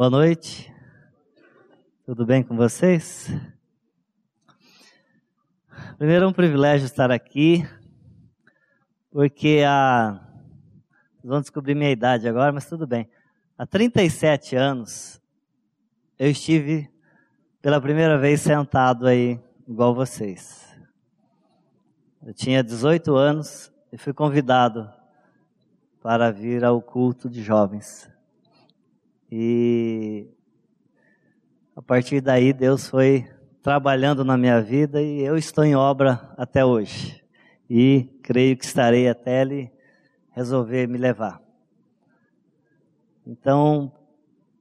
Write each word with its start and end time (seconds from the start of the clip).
Boa 0.00 0.08
noite. 0.08 0.74
Tudo 2.06 2.24
bem 2.24 2.42
com 2.42 2.56
vocês? 2.56 3.28
Primeiro 5.98 6.24
é 6.24 6.26
um 6.26 6.32
privilégio 6.32 6.86
estar 6.86 7.10
aqui, 7.10 7.68
porque 9.12 9.62
a. 9.62 10.18
Vocês 11.16 11.28
vão 11.28 11.42
descobrir 11.42 11.74
minha 11.74 11.90
idade 11.90 12.26
agora, 12.26 12.50
mas 12.50 12.66
tudo 12.66 12.86
bem. 12.86 13.10
Há 13.58 13.66
37 13.66 14.56
anos, 14.56 15.20
eu 16.18 16.30
estive 16.30 16.90
pela 17.60 17.78
primeira 17.78 18.16
vez 18.16 18.40
sentado 18.40 19.06
aí, 19.06 19.38
igual 19.68 19.94
vocês. 19.94 20.66
Eu 22.26 22.32
tinha 22.32 22.64
18 22.64 23.14
anos 23.14 23.70
e 23.92 23.98
fui 23.98 24.14
convidado 24.14 24.90
para 26.00 26.30
vir 26.30 26.64
ao 26.64 26.80
culto 26.80 27.28
de 27.28 27.42
jovens. 27.42 28.09
E 29.30 30.26
a 31.76 31.80
partir 31.80 32.20
daí 32.20 32.52
Deus 32.52 32.88
foi 32.88 33.26
trabalhando 33.62 34.24
na 34.24 34.36
minha 34.36 34.60
vida 34.60 35.00
e 35.00 35.20
eu 35.20 35.36
estou 35.36 35.64
em 35.64 35.74
obra 35.74 36.34
até 36.36 36.64
hoje. 36.64 37.22
E 37.68 38.08
creio 38.22 38.56
que 38.56 38.64
estarei 38.64 39.08
até 39.08 39.42
Ele 39.42 39.70
resolver 40.30 40.86
me 40.86 40.98
levar. 40.98 41.40
Então, 43.26 43.92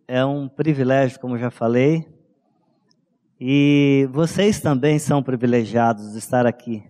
é 0.07 0.23
um 0.23 0.48
privilégio, 0.48 1.20
como 1.20 1.38
já 1.38 1.49
falei, 1.49 2.07
e 3.40 4.07
vocês 4.12 4.59
também 4.59 4.99
são 4.99 5.23
privilegiados 5.23 6.12
de 6.12 6.17
estar 6.17 6.45
aqui. 6.45 6.84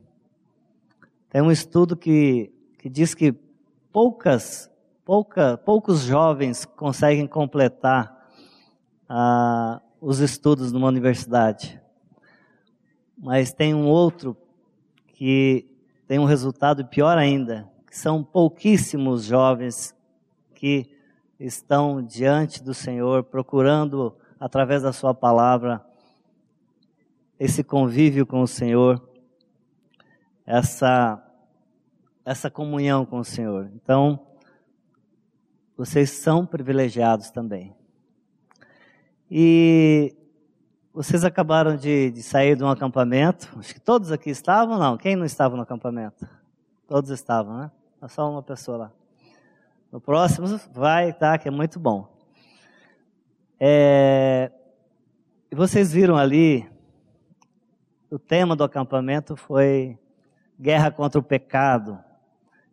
Tem 1.29 1.41
um 1.41 1.51
estudo 1.51 1.95
que, 1.95 2.51
que 2.79 2.89
diz 2.89 3.13
que 3.13 3.31
poucas 3.91 4.68
pouca, 5.09 5.57
poucos 5.57 6.01
jovens 6.01 6.65
conseguem 6.65 7.25
completar 7.25 8.29
ah, 9.09 9.81
os 9.99 10.19
estudos 10.19 10.71
numa 10.71 10.87
universidade. 10.87 11.81
Mas 13.17 13.51
tem 13.51 13.73
um 13.73 13.87
outro 13.87 14.37
que 15.07 15.67
tem 16.07 16.19
um 16.19 16.25
resultado 16.25 16.85
pior 16.85 17.17
ainda, 17.17 17.67
que 17.87 17.97
são 17.97 18.23
pouquíssimos 18.23 19.25
jovens 19.25 19.95
que 20.53 20.95
estão 21.39 22.03
diante 22.03 22.61
do 22.61 22.75
Senhor, 22.75 23.23
procurando, 23.23 24.15
através 24.39 24.83
da 24.83 24.93
Sua 24.93 25.15
palavra, 25.15 25.83
esse 27.39 27.63
convívio 27.63 28.27
com 28.27 28.43
o 28.43 28.47
Senhor, 28.47 29.01
essa, 30.45 31.19
essa 32.23 32.51
comunhão 32.51 33.07
com 33.07 33.17
o 33.17 33.25
Senhor. 33.25 33.71
Então, 33.73 34.28
vocês 35.79 36.09
são 36.09 36.45
privilegiados 36.45 37.31
também. 37.31 37.73
E 39.31 40.13
vocês 40.93 41.23
acabaram 41.23 41.77
de, 41.77 42.11
de, 42.11 42.21
sair 42.21 42.57
de 42.57 42.65
um 42.65 42.67
acampamento. 42.67 43.49
Acho 43.57 43.73
que 43.75 43.79
todos 43.79 44.11
aqui 44.11 44.29
estavam, 44.29 44.77
não? 44.77 44.97
Quem 44.97 45.15
não 45.15 45.23
estava 45.23 45.55
no 45.55 45.61
acampamento? 45.61 46.27
Todos 46.85 47.09
estavam, 47.11 47.57
né? 47.59 47.71
Só 48.09 48.29
uma 48.29 48.43
pessoa 48.43 48.77
lá. 48.77 48.91
No 49.89 50.01
próximo 50.01 50.59
vai, 50.73 51.13
tá? 51.13 51.37
Que 51.37 51.47
é 51.47 51.51
muito 51.51 51.79
bom. 51.79 52.13
É, 53.57 54.51
vocês 55.49 55.93
viram 55.93 56.17
ali, 56.17 56.69
o 58.11 58.19
tema 58.19 58.53
do 58.53 58.65
acampamento 58.65 59.37
foi 59.37 59.97
guerra 60.59 60.91
contra 60.91 61.17
o 61.17 61.23
pecado. 61.23 61.97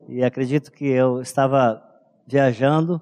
E 0.08 0.24
acredito 0.24 0.72
que 0.72 0.86
eu 0.86 1.20
estava 1.20 1.86
viajando, 2.26 3.00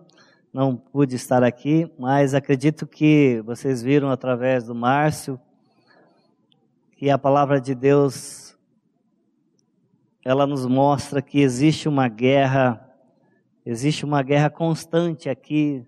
não 0.52 0.76
pude 0.76 1.16
estar 1.16 1.42
aqui, 1.42 1.90
mas 1.98 2.34
acredito 2.34 2.86
que 2.86 3.42
vocês 3.44 3.82
viram 3.82 4.10
através 4.10 4.64
do 4.64 4.74
Márcio 4.74 5.40
que 6.96 7.10
a 7.10 7.18
palavra 7.18 7.60
de 7.60 7.74
Deus 7.74 8.56
ela 10.24 10.46
nos 10.46 10.64
mostra 10.64 11.20
que 11.20 11.40
existe 11.40 11.88
uma 11.88 12.08
guerra, 12.08 12.88
existe 13.64 14.04
uma 14.04 14.22
guerra 14.22 14.48
constante 14.48 15.28
aqui 15.28 15.84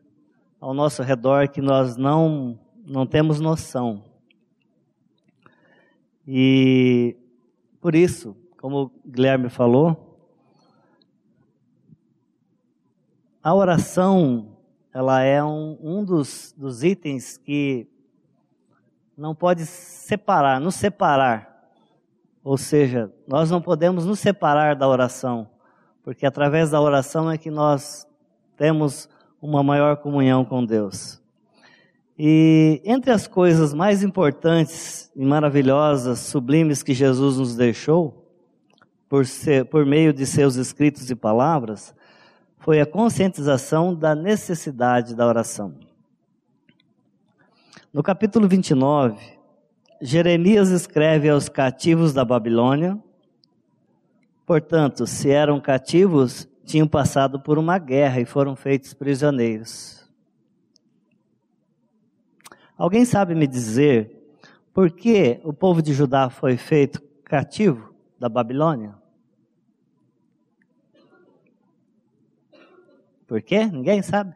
ao 0.60 0.74
nosso 0.74 1.02
redor 1.02 1.48
que 1.48 1.60
nós 1.60 1.96
não 1.96 2.58
não 2.86 3.04
temos 3.04 3.40
noção. 3.40 4.04
E 6.26 7.16
por 7.80 7.94
isso, 7.94 8.36
como 8.58 8.82
o 8.82 8.90
Guilherme 9.04 9.48
falou, 9.48 10.05
A 13.46 13.54
oração, 13.54 14.56
ela 14.92 15.22
é 15.22 15.40
um, 15.40 15.78
um 15.80 16.04
dos, 16.04 16.52
dos 16.58 16.82
itens 16.82 17.38
que 17.38 17.86
não 19.16 19.36
pode 19.36 19.64
separar, 19.64 20.60
nos 20.60 20.74
separar. 20.74 21.70
Ou 22.42 22.58
seja, 22.58 23.08
nós 23.24 23.48
não 23.48 23.62
podemos 23.62 24.04
nos 24.04 24.18
separar 24.18 24.74
da 24.74 24.88
oração, 24.88 25.48
porque 26.02 26.26
através 26.26 26.70
da 26.70 26.80
oração 26.80 27.30
é 27.30 27.38
que 27.38 27.48
nós 27.48 28.04
temos 28.56 29.08
uma 29.40 29.62
maior 29.62 29.98
comunhão 29.98 30.44
com 30.44 30.66
Deus. 30.66 31.22
E 32.18 32.82
entre 32.84 33.12
as 33.12 33.28
coisas 33.28 33.72
mais 33.72 34.02
importantes 34.02 35.08
e 35.14 35.24
maravilhosas, 35.24 36.18
sublimes 36.18 36.82
que 36.82 36.92
Jesus 36.92 37.38
nos 37.38 37.54
deixou, 37.54 38.28
por, 39.08 39.24
ser, 39.24 39.66
por 39.66 39.86
meio 39.86 40.12
de 40.12 40.26
seus 40.26 40.56
escritos 40.56 41.08
e 41.12 41.14
palavras, 41.14 41.94
foi 42.66 42.80
a 42.80 42.84
conscientização 42.84 43.94
da 43.94 44.12
necessidade 44.12 45.14
da 45.14 45.24
oração. 45.24 45.72
No 47.92 48.02
capítulo 48.02 48.48
29, 48.48 49.38
Jeremias 50.02 50.70
escreve 50.70 51.28
aos 51.28 51.48
cativos 51.48 52.12
da 52.12 52.24
Babilônia. 52.24 53.00
Portanto, 54.44 55.06
se 55.06 55.30
eram 55.30 55.60
cativos, 55.60 56.48
tinham 56.64 56.88
passado 56.88 57.38
por 57.38 57.56
uma 57.56 57.78
guerra 57.78 58.20
e 58.20 58.24
foram 58.24 58.56
feitos 58.56 58.92
prisioneiros. 58.92 60.04
Alguém 62.76 63.04
sabe 63.04 63.36
me 63.36 63.46
dizer 63.46 64.10
por 64.74 64.90
que 64.90 65.40
o 65.44 65.52
povo 65.52 65.80
de 65.80 65.92
Judá 65.92 66.28
foi 66.28 66.56
feito 66.56 67.00
cativo 67.22 67.94
da 68.18 68.28
Babilônia? 68.28 69.05
Por 73.26 73.42
quê? 73.42 73.66
Ninguém 73.66 74.02
sabe. 74.02 74.34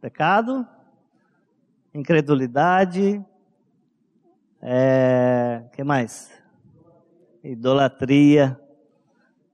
Pecado, 0.00 0.66
incredulidade, 1.92 3.24
é, 4.60 5.64
que 5.72 5.82
mais? 5.82 6.30
Idolatria. 7.42 8.58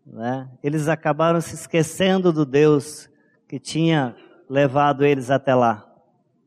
Né? 0.07 0.49
Eles 0.63 0.89
acabaram 0.89 1.41
se 1.41 1.55
esquecendo 1.55 2.33
do 2.33 2.45
Deus 2.45 3.09
que 3.49 3.59
tinha 3.59 4.15
levado 4.49 5.05
eles 5.05 5.31
até 5.31 5.55
lá, 5.55 5.89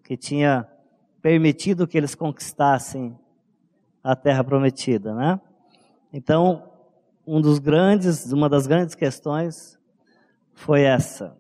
que 0.03 0.16
tinha 0.16 0.68
permitido 1.22 1.88
que 1.88 1.97
eles 1.97 2.16
conquistassem 2.16 3.18
a 4.03 4.16
terra 4.16 4.44
prometida, 4.44 5.16
né? 5.16 5.40
Então, 6.12 6.69
um 7.25 7.40
dos 7.40 7.59
grandes, 7.59 8.31
uma 8.31 8.50
das 8.50 8.68
grandes 8.68 8.96
questões 8.96 9.80
foi 10.53 10.84
essa. 10.84 11.38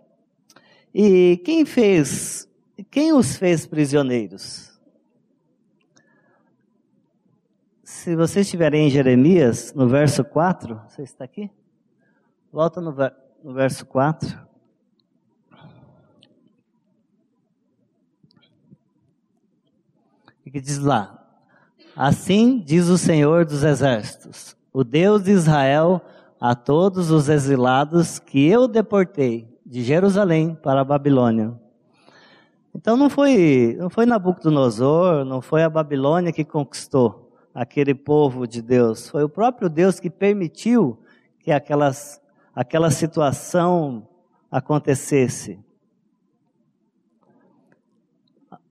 E 0.93 1.41
quem 1.43 1.65
fez, 1.65 2.47
quem 2.91 3.13
os 3.13 3.35
fez 3.35 3.65
prisioneiros? 3.65 4.73
Se 7.83 8.15
vocês 8.15 8.45
estiverem 8.45 8.87
em 8.87 8.89
Jeremias, 8.89 9.73
no 9.73 9.87
verso 9.87 10.23
4, 10.23 10.81
você 10.87 11.03
está 11.03 11.23
aqui? 11.23 11.49
Volta 12.51 12.81
no, 12.81 12.93
no 13.43 13.53
verso 13.53 13.85
4. 13.85 14.53
E 20.45 20.51
que 20.51 20.59
diz 20.59 20.77
lá: 20.79 21.23
Assim 21.95 22.59
diz 22.59 22.87
o 22.87 22.97
Senhor 22.97 23.45
dos 23.45 23.63
Exércitos, 23.63 24.55
o 24.71 24.83
Deus 24.83 25.23
de 25.23 25.31
Israel, 25.31 26.01
a 26.43 26.53
todos 26.55 27.09
os 27.09 27.29
exilados 27.29 28.19
que 28.19 28.45
eu 28.45 28.67
deportei 28.67 29.47
de 29.65 29.81
Jerusalém 29.81 30.53
para 30.53 30.81
a 30.81 30.83
Babilônia. 30.83 31.57
Então 32.75 32.97
não 32.97 33.09
foi, 33.09 33.77
não 33.79 33.89
foi 33.89 34.05
Nabucodonosor, 34.05 35.23
não 35.23 35.41
foi 35.41 35.63
a 35.63 35.69
Babilônia 35.69 36.33
que 36.33 36.43
conquistou 36.43 37.31
aquele 37.55 37.95
povo 37.95 38.45
de 38.45 38.61
Deus, 38.61 39.07
foi 39.07 39.23
o 39.23 39.29
próprio 39.29 39.69
Deus 39.69 40.01
que 40.01 40.09
permitiu 40.09 40.99
que 41.39 41.49
aquelas, 41.49 42.21
aquela 42.53 42.91
situação 42.91 44.05
acontecesse. 44.51 45.57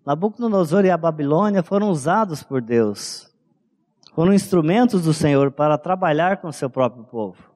Nabucodonosor 0.04 0.84
e 0.84 0.90
a 0.90 0.98
Babilônia 0.98 1.62
foram 1.62 1.88
usados 1.88 2.42
por 2.42 2.60
Deus, 2.60 3.32
foram 4.14 4.34
instrumentos 4.34 5.04
do 5.04 5.14
Senhor 5.14 5.50
para 5.50 5.78
trabalhar 5.78 6.36
com 6.36 6.48
o 6.48 6.52
seu 6.52 6.68
próprio 6.68 7.04
povo. 7.04 7.51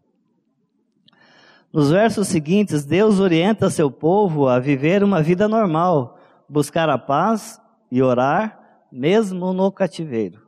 Nos 1.77 1.91
versos 1.91 2.29
seguintes, 2.29 2.87
Deus 2.87 3.21
orienta 3.21 3.69
seu 3.69 3.91
povo 3.91 4.49
a 4.49 4.59
viver 4.59 5.05
uma 5.05 5.23
vida 5.23 5.47
normal, 5.47 6.19
buscar 6.49 6.89
a 6.89 6.97
paz 6.97 7.61
e 7.93 8.03
orar, 8.03 8.87
mesmo 8.91 9.53
no 9.53 9.71
cativeiro. 9.71 10.41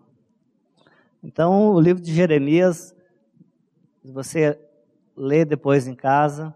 Então, 1.23 1.75
o 1.75 1.79
livro 1.79 2.03
de 2.03 2.15
Jeremias, 2.15 2.97
se 4.03 4.11
você 4.11 4.59
lê 5.15 5.45
depois 5.45 5.87
em 5.87 5.95
casa, 5.95 6.55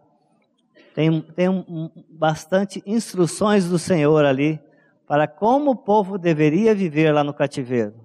tem, 0.94 1.20
tem 1.20 1.50
um, 1.50 1.90
bastante 2.08 2.82
instruções 2.86 3.68
do 3.68 3.78
Senhor 3.78 4.24
ali 4.24 4.58
para 5.06 5.28
como 5.28 5.72
o 5.72 5.76
povo 5.76 6.16
deveria 6.16 6.74
viver 6.74 7.12
lá 7.12 7.22
no 7.22 7.34
cativeiro. 7.34 7.96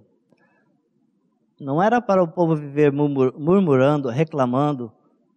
Não 1.57 1.81
era 1.81 2.01
para 2.01 2.21
o 2.21 2.27
povo 2.27 2.57
viver 2.57 2.91
murmurando, 2.91 4.09
reclamando. 4.09 4.91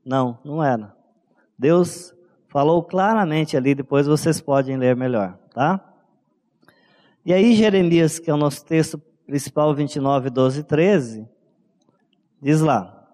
Não, 0.05 0.37
não 0.45 0.61
era. 0.61 0.99
Deus 1.61 2.15
falou 2.49 2.83
claramente 2.83 3.55
ali, 3.55 3.75
depois 3.75 4.07
vocês 4.07 4.41
podem 4.41 4.79
ler 4.79 4.97
melhor, 4.97 5.39
tá? 5.53 5.79
E 7.23 7.35
aí, 7.35 7.55
Jeremias, 7.55 8.19
que 8.19 8.31
é 8.31 8.35
o 8.35 8.39
nosso 8.39 8.65
texto 8.65 8.99
principal, 9.27 9.75
29, 9.75 10.31
12 10.31 10.61
e 10.61 10.63
13, 10.63 11.29
diz 12.41 12.63
lá: 12.63 13.07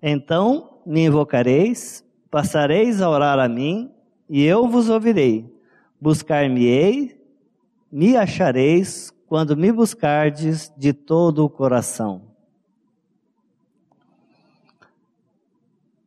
Então 0.00 0.78
me 0.86 1.04
invocareis, 1.04 2.04
passareis 2.30 3.02
a 3.02 3.10
orar 3.10 3.40
a 3.40 3.48
mim, 3.48 3.92
e 4.28 4.44
eu 4.44 4.68
vos 4.68 4.88
ouvirei. 4.88 5.52
Buscar-me-ei, 6.00 7.20
me 7.90 8.16
achareis, 8.16 9.12
quando 9.26 9.56
me 9.56 9.72
buscardes 9.72 10.72
de 10.76 10.92
todo 10.92 11.44
o 11.44 11.50
coração. 11.50 12.31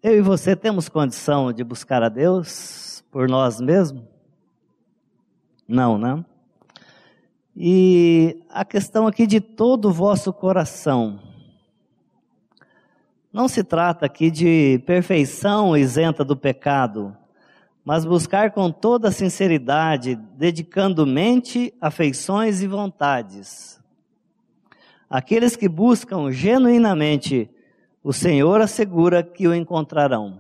Eu 0.08 0.20
e 0.20 0.22
você 0.22 0.56
temos 0.56 0.88
condição 0.88 1.52
de 1.52 1.64
buscar 1.64 2.04
a 2.04 2.10
Deus 2.10 3.04
por 3.10 3.28
nós 3.28 3.60
mesmos? 3.60 4.04
Não, 5.68 5.98
né? 5.98 6.24
E 7.58 8.40
a 8.48 8.64
questão 8.64 9.08
aqui 9.08 9.26
de 9.26 9.42
todo 9.42 9.86
o 9.86 9.92
vosso 9.92 10.32
coração. 10.32 11.20
Não 13.34 13.48
se 13.48 13.64
trata 13.64 14.06
aqui 14.06 14.30
de 14.30 14.78
perfeição 14.86 15.76
isenta 15.76 16.24
do 16.24 16.38
pecado, 16.38 17.18
mas 17.84 18.06
buscar 18.06 18.52
com 18.52 18.70
toda 18.70 19.12
sinceridade, 19.12 20.16
dedicando 20.38 21.08
mente, 21.08 21.74
afeições 21.82 22.62
e 22.62 22.68
vontades. 22.68 23.82
Aqueles 25.10 25.56
que 25.56 25.68
buscam 25.68 26.32
genuinamente 26.32 27.50
o 28.06 28.14
Senhor 28.14 28.62
assegura 28.62 29.24
que 29.24 29.48
o 29.48 29.56
encontrarão. 29.56 30.40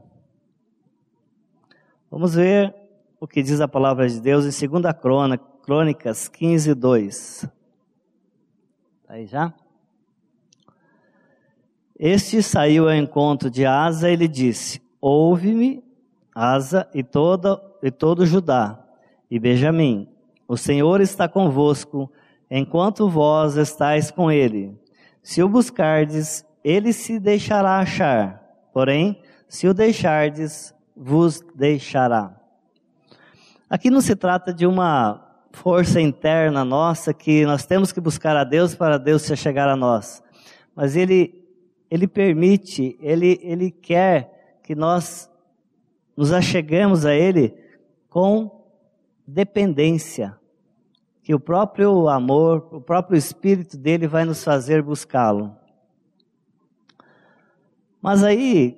Vamos 2.11 2.35
ver 2.35 2.75
o 3.19 3.27
que 3.27 3.41
diz 3.41 3.59
a 3.59 3.67
palavra 3.67 4.07
de 4.07 4.21
Deus 4.21 4.45
em 4.45 4.67
2 4.67 4.83
Crônicas 5.63 6.27
15, 6.27 6.75
2. 6.75 7.49
Aí 9.07 9.25
já? 9.25 9.51
Este 11.97 12.43
saiu 12.43 12.87
ao 12.87 12.93
encontro 12.93 13.49
de 13.49 13.65
Asa 13.65 14.11
e 14.11 14.15
lhe 14.15 14.27
disse: 14.27 14.79
Ouve-me, 15.01 15.83
Asa 16.35 16.87
e, 16.93 17.01
toda, 17.01 17.59
e 17.81 17.89
todo 17.89 18.27
Judá 18.27 18.79
e 19.29 19.39
Benjamim, 19.39 20.07
o 20.47 20.55
Senhor 20.55 21.01
está 21.01 21.27
convosco, 21.27 22.11
enquanto 22.47 23.09
vós 23.09 23.57
estáis 23.57 24.11
com 24.11 24.31
ele. 24.31 24.79
Se 25.23 25.41
o 25.41 25.49
buscardes, 25.49 26.45
ele 26.65 26.91
se 26.91 27.19
deixará 27.19 27.77
achar, 27.77 28.41
porém, 28.73 29.21
se 29.47 29.67
o 29.67 29.73
deixardes, 29.73 30.73
vos 30.97 31.39
deixará. 31.53 32.35
Aqui 33.69 33.91
não 33.91 34.01
se 34.01 34.15
trata 34.15 34.51
de 34.51 34.65
uma 34.65 35.21
força 35.51 36.01
interna 36.01 36.65
nossa 36.65 37.13
que 37.13 37.45
nós 37.45 37.67
temos 37.67 37.91
que 37.91 38.01
buscar 38.01 38.35
a 38.35 38.43
Deus 38.43 38.73
para 38.73 38.97
Deus 38.97 39.21
se 39.21 39.35
chegar 39.35 39.69
a 39.69 39.75
nós. 39.75 40.23
Mas 40.75 40.95
ele 40.95 41.45
ele 41.91 42.07
permite, 42.07 42.97
ele 42.99 43.39
ele 43.43 43.69
quer 43.69 44.59
que 44.63 44.73
nós 44.73 45.29
nos 46.17 46.31
acheguemos 46.33 47.05
a 47.05 47.13
Ele 47.13 47.55
com 48.09 48.65
dependência, 49.27 50.35
que 51.21 51.35
o 51.35 51.39
próprio 51.39 52.07
amor, 52.07 52.67
o 52.71 52.81
próprio 52.81 53.17
Espírito 53.17 53.77
dele 53.77 54.07
vai 54.07 54.25
nos 54.25 54.43
fazer 54.43 54.81
buscá-lo. 54.81 55.55
Mas 58.05 58.23
aí, 58.23 58.77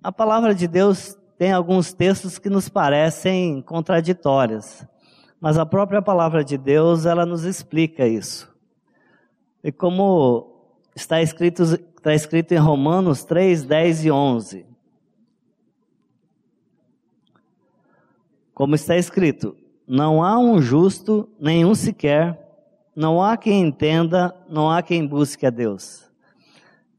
a 0.00 0.12
palavra 0.12 0.54
de 0.54 0.68
Deus 0.68 1.18
tem 1.36 1.50
alguns 1.50 1.92
textos 1.92 2.38
que 2.38 2.48
nos 2.48 2.68
parecem 2.68 3.60
contraditórios, 3.60 4.86
mas 5.40 5.58
a 5.58 5.66
própria 5.66 6.00
palavra 6.00 6.44
de 6.44 6.56
Deus, 6.56 7.04
ela 7.04 7.26
nos 7.26 7.42
explica 7.42 8.06
isso. 8.06 8.48
E 9.64 9.72
como 9.72 10.78
está 10.94 11.20
escrito, 11.20 11.64
está 11.64 12.14
escrito 12.14 12.52
em 12.52 12.58
Romanos 12.58 13.24
3, 13.24 13.64
10 13.64 14.04
e 14.04 14.10
11. 14.12 14.66
Como 18.54 18.76
está 18.76 18.96
escrito: 18.96 19.56
Não 19.88 20.22
há 20.22 20.38
um 20.38 20.62
justo, 20.62 21.28
nenhum 21.40 21.74
sequer, 21.74 22.38
não 22.94 23.20
há 23.20 23.36
quem 23.36 23.60
entenda, 23.60 24.32
não 24.48 24.70
há 24.70 24.84
quem 24.84 25.04
busque 25.04 25.44
a 25.44 25.50
Deus. 25.50 26.07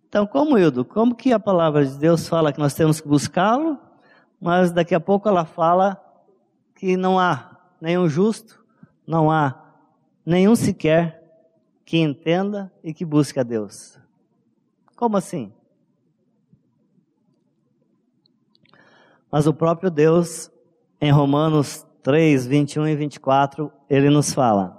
Então, 0.10 0.26
como 0.26 0.58
Hildo, 0.58 0.84
como 0.84 1.14
que 1.14 1.32
a 1.32 1.40
palavra 1.40 1.86
de 1.86 1.96
Deus 1.96 2.28
fala 2.28 2.52
que 2.52 2.58
nós 2.60 2.74
temos 2.74 3.00
que 3.00 3.08
buscá-lo, 3.08 3.78
mas 4.42 4.72
daqui 4.72 4.96
a 4.96 5.00
pouco 5.00 5.30
ela 5.30 5.46
fala 5.46 6.04
que 6.74 6.98
não 6.98 7.20
há 7.20 7.58
nenhum 7.80 8.10
justo, 8.10 8.66
não 9.06 9.30
há 9.30 9.64
nenhum 10.26 10.56
sequer 10.56 11.24
que 11.86 12.00
entenda 12.00 12.74
e 12.84 12.92
que 12.92 13.06
busque 13.06 13.40
a 13.40 13.44
Deus. 13.44 14.00
Como 14.96 15.16
assim? 15.16 15.54
Mas 19.32 19.46
o 19.46 19.54
próprio 19.54 19.92
Deus 19.92 20.52
em 21.00 21.12
Romanos 21.12 21.86
3, 22.02 22.48
21 22.48 22.88
e 22.88 22.96
24, 22.96 23.72
ele 23.88 24.10
nos 24.10 24.34
fala. 24.34 24.79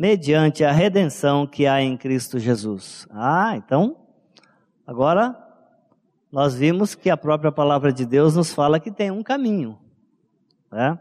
mediante 0.00 0.64
a 0.64 0.72
redenção 0.72 1.46
que 1.46 1.66
há 1.66 1.82
em 1.82 1.94
Cristo 1.94 2.38
Jesus. 2.38 3.06
Ah, 3.10 3.54
então, 3.54 3.98
agora 4.86 5.36
nós 6.32 6.54
vimos 6.54 6.94
que 6.94 7.10
a 7.10 7.18
própria 7.18 7.52
palavra 7.52 7.92
de 7.92 8.06
Deus 8.06 8.34
nos 8.34 8.50
fala 8.50 8.80
que 8.80 8.90
tem 8.90 9.10
um 9.10 9.22
caminho. 9.22 9.78
Né? 10.72 10.98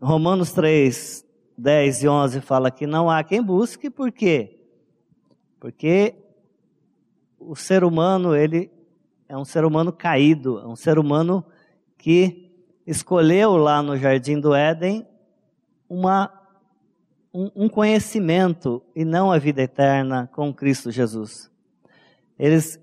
Romanos 0.00 0.50
3, 0.50 1.24
10 1.56 2.02
e 2.02 2.08
11 2.08 2.40
fala 2.40 2.72
que 2.72 2.88
não 2.88 3.08
há 3.08 3.22
quem 3.22 3.40
busque, 3.40 3.88
por 3.88 4.10
quê? 4.10 4.66
Porque 5.60 6.16
o 7.38 7.54
ser 7.54 7.84
humano, 7.84 8.34
ele 8.34 8.68
é 9.28 9.38
um 9.38 9.44
ser 9.44 9.64
humano 9.64 9.92
caído, 9.92 10.58
é 10.58 10.66
um 10.66 10.74
ser 10.74 10.98
humano 10.98 11.44
que 11.96 12.52
escolheu 12.84 13.56
lá 13.56 13.80
no 13.80 13.96
Jardim 13.96 14.40
do 14.40 14.52
Éden 14.52 15.06
uma, 15.92 16.32
um, 17.34 17.50
um 17.54 17.68
conhecimento 17.68 18.82
e 18.96 19.04
não 19.04 19.30
a 19.30 19.38
vida 19.38 19.60
eterna 19.60 20.26
com 20.32 20.52
Cristo 20.54 20.90
Jesus. 20.90 21.50
Eles, 22.38 22.80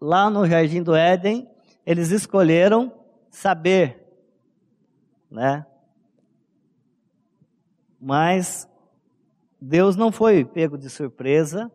lá 0.00 0.28
no 0.28 0.44
Jardim 0.48 0.82
do 0.82 0.92
Éden, 0.92 1.48
eles 1.86 2.10
escolheram 2.10 2.92
saber, 3.30 4.04
né? 5.30 5.64
Mas 8.00 8.68
Deus 9.60 9.94
não 9.94 10.10
foi 10.10 10.44
pego 10.44 10.76
de 10.76 10.90
surpresa 10.90 11.70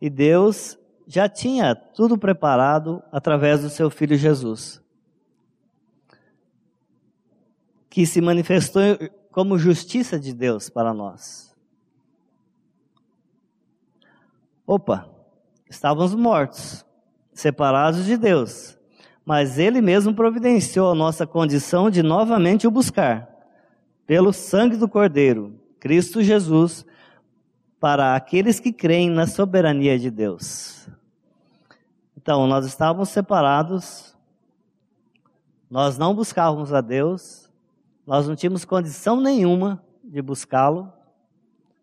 e 0.00 0.08
Deus 0.08 0.78
já 1.06 1.28
tinha 1.28 1.74
tudo 1.74 2.16
preparado 2.16 3.02
através 3.12 3.60
do 3.60 3.68
seu 3.68 3.90
filho 3.90 4.16
Jesus, 4.16 4.82
que 7.90 8.06
se 8.06 8.22
manifestou 8.22 8.80
como 9.34 9.58
justiça 9.58 10.16
de 10.16 10.32
Deus 10.32 10.70
para 10.70 10.94
nós. 10.94 11.52
Opa, 14.64 15.10
estávamos 15.68 16.14
mortos, 16.14 16.86
separados 17.32 18.04
de 18.04 18.16
Deus, 18.16 18.78
mas 19.26 19.58
Ele 19.58 19.80
mesmo 19.80 20.14
providenciou 20.14 20.92
a 20.92 20.94
nossa 20.94 21.26
condição 21.26 21.90
de 21.90 22.00
novamente 22.00 22.64
o 22.64 22.70
buscar. 22.70 23.28
pelo 24.06 24.32
sangue 24.32 24.76
do 24.76 24.86
Cordeiro, 24.86 25.58
Cristo 25.80 26.22
Jesus, 26.22 26.84
para 27.80 28.14
aqueles 28.14 28.60
que 28.60 28.70
creem 28.70 29.08
na 29.08 29.26
soberania 29.26 29.98
de 29.98 30.10
Deus. 30.10 30.86
Então, 32.14 32.46
nós 32.46 32.66
estávamos 32.66 33.08
separados, 33.08 34.14
nós 35.70 35.96
não 35.96 36.14
buscávamos 36.14 36.72
a 36.72 36.82
Deus, 36.82 37.43
nós 38.06 38.28
não 38.28 38.36
tínhamos 38.36 38.64
condição 38.64 39.20
nenhuma 39.20 39.82
de 40.02 40.20
buscá-lo, 40.20 40.92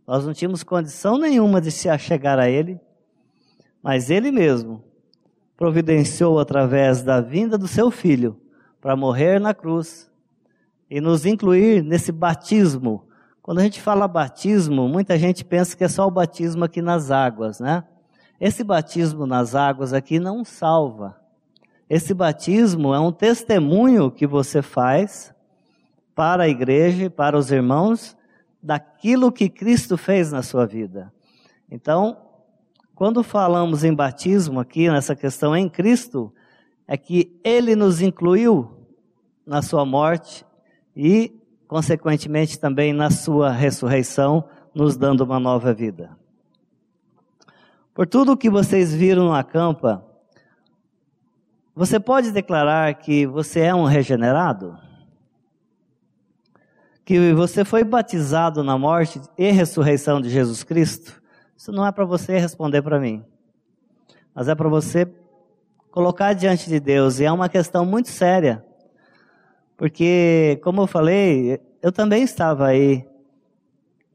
nós 0.06 0.26
não 0.26 0.34
tínhamos 0.34 0.64
condição 0.64 1.18
nenhuma 1.18 1.62
de 1.62 1.72
se 1.72 1.90
achegar 1.90 2.38
a 2.40 2.50
Ele, 2.50 2.80
mas 3.82 4.10
Ele 4.10 4.32
mesmo 4.32 4.84
providenciou 5.58 6.40
através 6.40 7.02
da 7.02 7.22
vinda 7.22 7.58
do 7.58 7.68
seu 7.68 7.90
Filho 7.92 8.40
para 8.80 8.96
morrer 8.96 9.40
na 9.40 9.54
cruz 9.54 10.12
e 10.90 11.00
nos 11.00 11.26
incluir 11.26 11.84
nesse 11.84 12.12
batismo. 12.12 13.08
Quando 13.42 13.60
a 13.60 13.64
gente 13.64 13.80
fala 13.80 14.08
batismo, 14.08 14.88
muita 14.88 15.18
gente 15.18 15.46
pensa 15.46 15.76
que 15.76 15.84
é 15.84 15.88
só 15.88 16.08
o 16.08 16.12
batismo 16.12 16.64
aqui 16.64 16.82
nas 16.82 17.10
águas, 17.10 17.60
né? 17.60 17.84
Esse 18.40 18.64
batismo 18.64 19.26
nas 19.26 19.56
águas 19.56 19.94
aqui 19.94 20.20
não 20.20 20.44
salva. 20.44 21.16
Esse 21.90 22.14
batismo 22.14 22.94
é 22.94 23.00
um 23.00 23.12
testemunho 23.12 24.10
que 24.10 24.26
você 24.26 24.62
faz 24.62 25.34
para 26.16 26.44
a 26.44 26.50
igreja 26.50 27.10
para 27.10 27.38
os 27.38 27.52
irmãos 27.52 28.18
daquilo 28.62 29.32
que 29.32 29.50
Cristo 29.50 29.98
fez 29.98 30.32
na 30.32 30.44
sua 30.44 30.66
vida. 30.66 31.12
Então, 31.70 32.18
quando 32.94 33.24
falamos 33.24 33.84
em 33.84 33.94
batismo 33.94 34.60
aqui, 34.60 34.90
nessa 34.90 35.16
questão 35.16 35.56
em 35.56 35.68
Cristo, 35.68 36.32
é 36.88 36.96
que 36.96 37.40
Ele 37.44 37.76
nos 37.76 38.02
incluiu 38.02 38.88
na 39.46 39.62
sua 39.62 39.86
morte 39.86 40.46
e, 40.96 41.34
consequentemente, 41.68 42.60
também 42.60 42.94
na 42.94 43.10
sua 43.10 43.52
ressurreição, 43.52 44.44
nos 44.74 44.96
dando 44.96 45.22
uma 45.22 45.40
nova 45.40 45.74
vida. 45.74 46.16
Por 47.94 48.08
tudo 48.08 48.34
o 48.34 48.38
que 48.38 48.50
vocês 48.50 48.94
viram 48.94 49.26
no 49.26 49.34
acampa, 49.34 50.06
você 51.76 52.00
pode 52.00 52.32
declarar 52.32 52.94
que 52.96 53.26
você 53.26 53.62
é 53.62 53.74
um 53.74 53.86
regenerado? 53.86 54.78
Que 57.12 57.34
você 57.34 57.66
foi 57.66 57.84
batizado 57.84 58.64
na 58.64 58.78
morte 58.78 59.20
e 59.38 59.52
ressurreição 59.52 60.22
de 60.22 60.30
Jesus 60.30 60.64
Cristo? 60.64 61.22
Isso 61.58 61.70
não 61.70 61.86
é 61.86 61.92
para 61.92 62.06
você 62.06 62.38
responder 62.40 62.82
para 62.82 63.02
mim, 63.02 63.22
mas 64.34 64.48
é 64.48 64.56
para 64.56 64.70
você 64.70 65.06
colocar 65.92 66.32
diante 66.32 66.70
de 66.70 66.80
Deus, 66.80 67.20
e 67.20 67.26
é 67.26 67.32
uma 67.34 67.50
questão 67.50 67.86
muito 67.86 68.08
séria, 68.08 68.66
porque, 69.76 70.58
como 70.64 70.84
eu 70.84 70.88
falei, 70.88 71.60
eu 71.82 71.92
também 71.92 72.24
estava 72.24 72.68
aí 72.68 73.06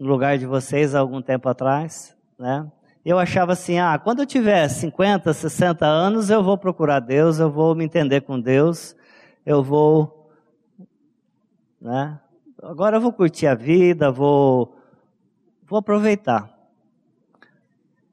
no 0.01 0.09
lugar 0.09 0.39
de 0.39 0.47
vocês 0.47 0.95
há 0.95 0.99
algum 0.99 1.21
tempo 1.21 1.51
atrás, 1.51 2.17
né? 2.39 2.67
Eu 3.05 3.19
achava 3.19 3.53
assim, 3.53 3.79
ah, 3.79 4.01
quando 4.03 4.21
eu 4.21 4.27
tiver 4.27 4.67
50, 4.69 5.35
60 5.35 5.85
anos, 5.85 6.31
eu 6.31 6.43
vou 6.43 6.57
procurar 6.57 7.01
Deus, 7.01 7.39
eu 7.41 7.51
vou 7.51 7.75
me 7.75 7.85
entender 7.85 8.23
com 8.23 8.41
Deus, 8.41 8.97
eu 9.45 9.63
vou, 9.63 10.31
né? 11.79 12.21
Agora 12.69 12.97
eu 12.97 13.01
vou 13.01 13.13
curtir 13.13 13.47
a 13.47 13.55
vida, 13.55 14.11
vou, 14.11 14.77
vou 15.65 15.79
aproveitar. 15.79 16.53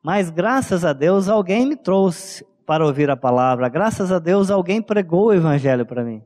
Mas 0.01 0.29
graças 0.29 0.85
a 0.85 0.93
Deus 0.93 1.27
alguém 1.27 1.65
me 1.65 1.75
trouxe 1.75 2.45
para 2.65 2.85
ouvir 2.85 3.09
a 3.09 3.17
palavra. 3.17 3.67
Graças 3.67 4.11
a 4.11 4.19
Deus 4.19 4.51
alguém 4.51 4.81
pregou 4.81 5.27
o 5.27 5.33
evangelho 5.33 5.85
para 5.85 6.03
mim. 6.03 6.21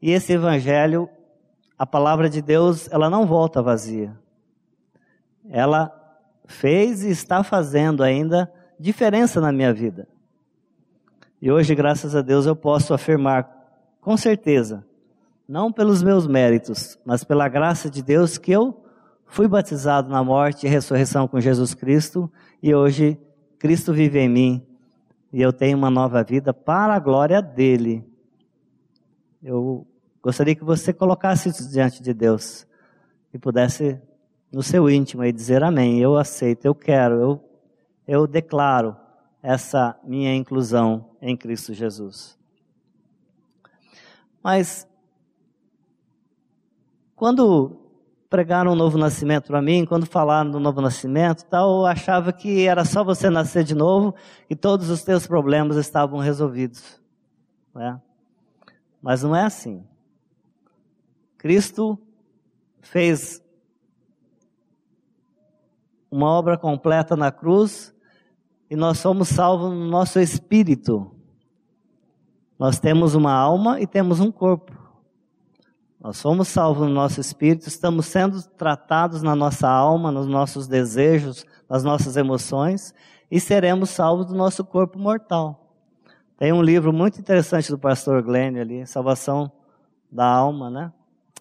E 0.00 0.10
esse 0.10 0.32
evangelho, 0.32 1.08
a 1.78 1.84
palavra 1.84 2.30
de 2.30 2.40
Deus, 2.40 2.90
ela 2.90 3.10
não 3.10 3.26
volta 3.26 3.60
vazia. 3.60 4.18
Ela 5.50 5.92
fez 6.46 7.04
e 7.04 7.10
está 7.10 7.44
fazendo 7.44 8.02
ainda 8.02 8.50
diferença 8.78 9.40
na 9.40 9.52
minha 9.52 9.74
vida. 9.74 10.08
E 11.40 11.50
hoje, 11.50 11.74
graças 11.74 12.16
a 12.16 12.22
Deus, 12.22 12.46
eu 12.46 12.56
posso 12.56 12.94
afirmar 12.94 13.50
com 14.00 14.16
certeza, 14.16 14.84
não 15.52 15.70
pelos 15.70 16.02
meus 16.02 16.26
méritos, 16.26 16.98
mas 17.04 17.22
pela 17.24 17.46
graça 17.46 17.90
de 17.90 18.02
Deus, 18.02 18.38
que 18.38 18.50
eu 18.50 18.82
fui 19.26 19.46
batizado 19.46 20.08
na 20.08 20.24
morte 20.24 20.66
e 20.66 20.70
ressurreição 20.70 21.28
com 21.28 21.38
Jesus 21.38 21.74
Cristo 21.74 22.32
e 22.62 22.74
hoje 22.74 23.20
Cristo 23.58 23.92
vive 23.92 24.18
em 24.18 24.30
mim 24.30 24.66
e 25.30 25.42
eu 25.42 25.52
tenho 25.52 25.76
uma 25.76 25.90
nova 25.90 26.24
vida 26.24 26.54
para 26.54 26.94
a 26.94 26.98
glória 26.98 27.42
dele. 27.42 28.02
Eu 29.42 29.86
gostaria 30.22 30.54
que 30.54 30.64
você 30.64 30.90
colocasse 30.90 31.50
isso 31.50 31.70
diante 31.70 32.02
de 32.02 32.14
Deus 32.14 32.66
e 33.34 33.38
pudesse 33.38 34.00
no 34.50 34.62
seu 34.62 34.88
íntimo 34.88 35.22
e 35.22 35.30
dizer 35.30 35.62
amém, 35.62 36.00
eu 36.00 36.16
aceito, 36.16 36.64
eu 36.64 36.74
quero, 36.74 37.20
eu, 37.20 37.44
eu 38.08 38.26
declaro 38.26 38.96
essa 39.42 40.00
minha 40.02 40.34
inclusão 40.34 41.10
em 41.20 41.36
Cristo 41.36 41.74
Jesus. 41.74 42.38
Mas, 44.42 44.88
quando 47.22 47.78
pregaram 48.28 48.72
o 48.72 48.74
novo 48.74 48.98
nascimento 48.98 49.46
para 49.46 49.62
mim, 49.62 49.86
quando 49.86 50.04
falaram 50.06 50.50
do 50.50 50.58
novo 50.58 50.80
nascimento, 50.80 51.44
tal, 51.44 51.78
eu 51.78 51.86
achava 51.86 52.32
que 52.32 52.66
era 52.66 52.84
só 52.84 53.04
você 53.04 53.30
nascer 53.30 53.62
de 53.62 53.76
novo 53.76 54.12
e 54.50 54.56
todos 54.56 54.90
os 54.90 55.04
teus 55.04 55.24
problemas 55.24 55.76
estavam 55.76 56.18
resolvidos. 56.18 57.00
Né? 57.72 58.00
Mas 59.00 59.22
não 59.22 59.36
é 59.36 59.44
assim. 59.44 59.86
Cristo 61.38 61.96
fez 62.80 63.40
uma 66.10 66.26
obra 66.26 66.58
completa 66.58 67.14
na 67.14 67.30
cruz 67.30 67.94
e 68.68 68.74
nós 68.74 68.98
somos 68.98 69.28
salvos 69.28 69.70
no 69.70 69.86
nosso 69.86 70.18
espírito. 70.18 71.14
Nós 72.58 72.80
temos 72.80 73.14
uma 73.14 73.32
alma 73.32 73.80
e 73.80 73.86
temos 73.86 74.18
um 74.18 74.32
corpo. 74.32 74.81
Nós 76.02 76.16
somos 76.16 76.48
salvos 76.48 76.88
no 76.88 76.92
nosso 76.92 77.20
espírito, 77.20 77.68
estamos 77.68 78.06
sendo 78.06 78.42
tratados 78.42 79.22
na 79.22 79.36
nossa 79.36 79.68
alma, 79.68 80.10
nos 80.10 80.26
nossos 80.26 80.66
desejos, 80.66 81.46
nas 81.68 81.84
nossas 81.84 82.16
emoções 82.16 82.92
e 83.30 83.38
seremos 83.38 83.90
salvos 83.90 84.26
do 84.26 84.34
nosso 84.34 84.64
corpo 84.64 84.98
mortal. 84.98 85.72
Tem 86.36 86.52
um 86.52 86.60
livro 86.60 86.92
muito 86.92 87.20
interessante 87.20 87.70
do 87.70 87.78
pastor 87.78 88.20
Glenn 88.20 88.60
ali, 88.60 88.84
Salvação 88.84 89.52
da 90.10 90.26
Alma, 90.26 90.68
né? 90.68 90.92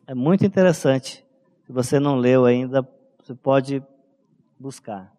É 0.06 0.14
muito 0.14 0.46
interessante. 0.46 1.26
Se 1.66 1.74
você 1.74 2.00
não 2.00 2.18
leu 2.18 2.46
ainda, 2.46 2.88
você 3.20 3.34
pode 3.34 3.84
buscar. 4.60 5.12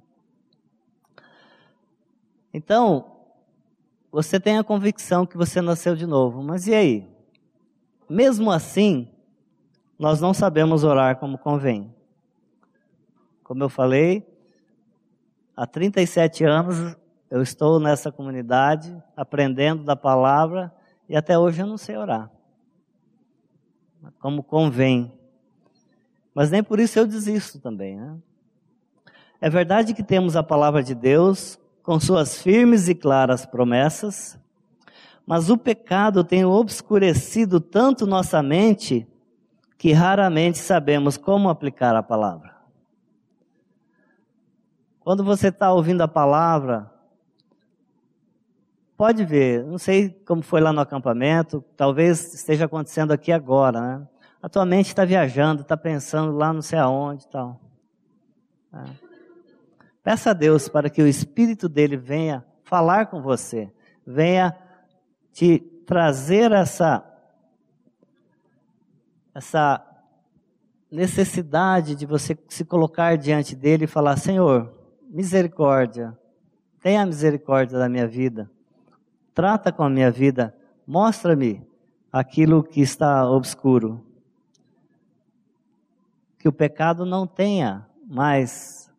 Então, 2.54 3.10
você 4.12 4.38
tem 4.38 4.56
a 4.56 4.62
convicção 4.62 5.26
que 5.26 5.36
você 5.36 5.60
nasceu 5.60 5.96
de 5.96 6.06
novo, 6.06 6.44
mas 6.44 6.68
e 6.68 6.74
aí? 6.74 7.10
Mesmo 8.08 8.48
assim, 8.52 9.08
nós 10.02 10.20
não 10.20 10.34
sabemos 10.34 10.82
orar 10.82 11.16
como 11.20 11.38
convém. 11.38 11.94
Como 13.44 13.62
eu 13.62 13.68
falei, 13.68 14.26
há 15.56 15.64
37 15.64 16.42
anos 16.42 16.96
eu 17.30 17.40
estou 17.40 17.78
nessa 17.78 18.10
comunidade, 18.10 19.00
aprendendo 19.16 19.84
da 19.84 19.94
palavra, 19.94 20.74
e 21.08 21.14
até 21.14 21.38
hoje 21.38 21.62
eu 21.62 21.68
não 21.68 21.78
sei 21.78 21.96
orar. 21.96 22.28
Como 24.18 24.42
convém. 24.42 25.16
Mas 26.34 26.50
nem 26.50 26.64
por 26.64 26.80
isso 26.80 26.98
eu 26.98 27.06
desisto 27.06 27.60
também, 27.60 27.96
né? 27.96 28.18
É 29.40 29.48
verdade 29.48 29.94
que 29.94 30.02
temos 30.02 30.34
a 30.34 30.42
palavra 30.42 30.82
de 30.82 30.96
Deus 30.96 31.60
com 31.80 32.00
suas 32.00 32.42
firmes 32.42 32.88
e 32.88 32.94
claras 32.96 33.46
promessas, 33.46 34.36
mas 35.24 35.48
o 35.48 35.56
pecado 35.56 36.24
tem 36.24 36.44
obscurecido 36.44 37.60
tanto 37.60 38.04
nossa 38.04 38.42
mente 38.42 39.06
que 39.82 39.92
raramente 39.92 40.58
sabemos 40.58 41.16
como 41.16 41.48
aplicar 41.48 41.96
a 41.96 42.04
palavra. 42.04 42.54
Quando 45.00 45.24
você 45.24 45.48
está 45.48 45.72
ouvindo 45.72 46.02
a 46.02 46.06
palavra, 46.06 46.88
pode 48.96 49.24
ver, 49.24 49.64
não 49.64 49.78
sei 49.78 50.10
como 50.24 50.40
foi 50.40 50.60
lá 50.60 50.72
no 50.72 50.80
acampamento, 50.80 51.64
talvez 51.76 52.32
esteja 52.32 52.66
acontecendo 52.66 53.10
aqui 53.10 53.32
agora, 53.32 53.80
né? 53.80 54.08
A 54.40 54.48
tua 54.48 54.64
mente 54.64 54.86
está 54.86 55.04
viajando, 55.04 55.62
está 55.62 55.76
pensando 55.76 56.30
lá 56.30 56.52
não 56.52 56.62
sei 56.62 56.78
aonde 56.78 57.24
e 57.24 57.28
tal. 57.28 57.60
É. 58.72 58.84
Peça 60.04 60.30
a 60.30 60.32
Deus 60.32 60.68
para 60.68 60.88
que 60.88 61.02
o 61.02 61.08
Espírito 61.08 61.68
dele 61.68 61.96
venha 61.96 62.44
falar 62.62 63.06
com 63.06 63.20
você, 63.20 63.68
venha 64.06 64.56
te 65.32 65.58
trazer 65.84 66.52
essa, 66.52 67.04
essa 69.34 69.84
necessidade 70.90 71.94
de 71.94 72.04
você 72.04 72.36
se 72.48 72.64
colocar 72.64 73.16
diante 73.16 73.56
dele 73.56 73.84
e 73.84 73.88
falar: 73.88 74.16
Senhor, 74.16 74.72
misericórdia, 75.08 76.16
tenha 76.80 77.06
misericórdia 77.06 77.78
da 77.78 77.88
minha 77.88 78.06
vida, 78.06 78.50
trata 79.34 79.72
com 79.72 79.82
a 79.82 79.90
minha 79.90 80.10
vida, 80.10 80.54
mostra-me 80.86 81.66
aquilo 82.12 82.62
que 82.62 82.80
está 82.80 83.28
obscuro. 83.28 84.04
que 86.38 86.48
o 86.48 86.52
pecado 86.52 87.06
não 87.06 87.24
tenha 87.24 87.86
mais 88.04 88.92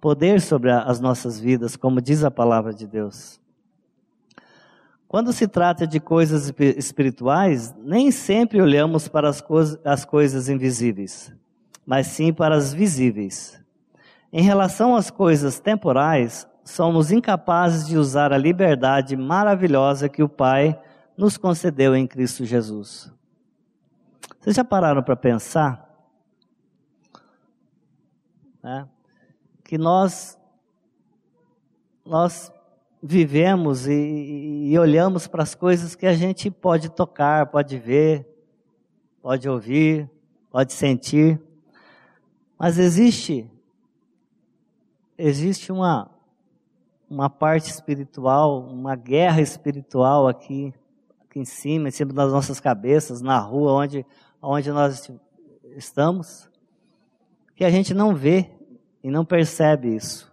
poder 0.00 0.40
sobre 0.40 0.68
as 0.68 0.98
nossas 0.98 1.38
vidas, 1.38 1.76
como 1.76 2.00
diz 2.00 2.24
a 2.24 2.30
palavra 2.30 2.74
de 2.74 2.88
Deus. 2.88 3.40
Quando 5.12 5.30
se 5.30 5.46
trata 5.46 5.86
de 5.86 6.00
coisas 6.00 6.50
espirituais, 6.58 7.74
nem 7.76 8.10
sempre 8.10 8.62
olhamos 8.62 9.08
para 9.08 9.28
as, 9.28 9.42
co 9.42 9.58
as 9.84 10.06
coisas 10.06 10.48
invisíveis, 10.48 11.30
mas 11.84 12.06
sim 12.06 12.32
para 12.32 12.56
as 12.56 12.72
visíveis. 12.72 13.62
Em 14.32 14.42
relação 14.42 14.96
às 14.96 15.10
coisas 15.10 15.60
temporais, 15.60 16.48
somos 16.64 17.12
incapazes 17.12 17.86
de 17.86 17.98
usar 17.98 18.32
a 18.32 18.38
liberdade 18.38 19.14
maravilhosa 19.14 20.08
que 20.08 20.22
o 20.22 20.28
Pai 20.30 20.80
nos 21.14 21.36
concedeu 21.36 21.94
em 21.94 22.06
Cristo 22.06 22.46
Jesus. 22.46 23.12
Vocês 24.40 24.56
já 24.56 24.64
pararam 24.64 25.02
para 25.02 25.14
pensar? 25.14 25.90
Né? 28.62 28.88
Que 29.62 29.76
nós, 29.76 30.38
nós 32.02 32.50
vivemos 33.02 33.86
e, 33.88 34.70
e 34.70 34.78
olhamos 34.78 35.26
para 35.26 35.42
as 35.42 35.54
coisas 35.54 35.94
que 35.94 36.06
a 36.06 36.14
gente 36.14 36.50
pode 36.50 36.88
tocar, 36.88 37.46
pode 37.46 37.76
ver, 37.78 38.26
pode 39.20 39.48
ouvir, 39.48 40.08
pode 40.50 40.72
sentir. 40.72 41.40
Mas 42.58 42.78
existe 42.78 43.50
existe 45.18 45.72
uma 45.72 46.10
uma 47.10 47.28
parte 47.28 47.68
espiritual, 47.68 48.62
uma 48.62 48.96
guerra 48.96 49.42
espiritual 49.42 50.26
aqui 50.26 50.72
aqui 51.32 51.40
em 51.40 51.44
cima, 51.44 51.88
em 51.88 51.90
cima 51.90 52.12
das 52.12 52.32
nossas 52.32 52.58
cabeças, 52.58 53.20
na 53.20 53.38
rua 53.38 53.72
onde, 53.72 54.06
onde 54.40 54.70
nós 54.70 55.10
estamos, 55.76 56.48
que 57.56 57.64
a 57.64 57.70
gente 57.70 57.94
não 57.94 58.14
vê 58.14 58.50
e 59.02 59.10
não 59.10 59.24
percebe 59.24 59.94
isso. 59.94 60.31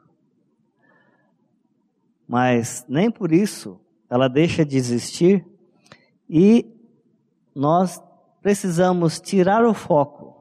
Mas 2.29 2.85
nem 2.87 3.09
por 3.09 3.31
isso 3.31 3.81
ela 4.07 4.27
deixa 4.27 4.63
de 4.63 4.77
existir 4.77 5.43
e 6.29 6.63
nós 7.55 7.99
precisamos 8.39 9.19
tirar 9.19 9.65
o 9.65 9.73
foco 9.73 10.35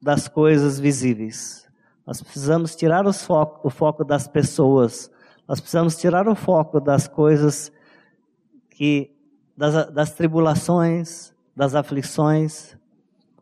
das 0.00 0.28
coisas 0.28 0.78
visíveis. 0.78 1.66
Nós 2.06 2.22
precisamos 2.22 2.76
tirar 2.76 3.10
foco, 3.14 3.66
o 3.66 3.70
foco 3.70 4.04
das 4.04 4.28
pessoas. 4.28 5.10
Nós 5.48 5.58
precisamos 5.58 5.96
tirar 5.96 6.28
o 6.28 6.34
foco 6.34 6.78
das 6.78 7.08
coisas 7.08 7.72
que 8.68 9.10
das, 9.56 9.90
das 9.90 10.12
tribulações, 10.12 11.34
das 11.56 11.74
aflições, 11.74 12.76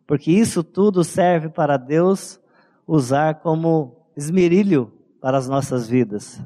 porque 0.07 0.31
isso 0.31 0.63
tudo 0.63 1.03
serve 1.03 1.49
para 1.49 1.77
Deus 1.77 2.41
usar 2.87 3.41
como 3.41 3.97
esmerilho 4.17 4.93
para 5.21 5.37
as 5.37 5.49
nossas 5.49 5.89
vidas. 5.89 6.41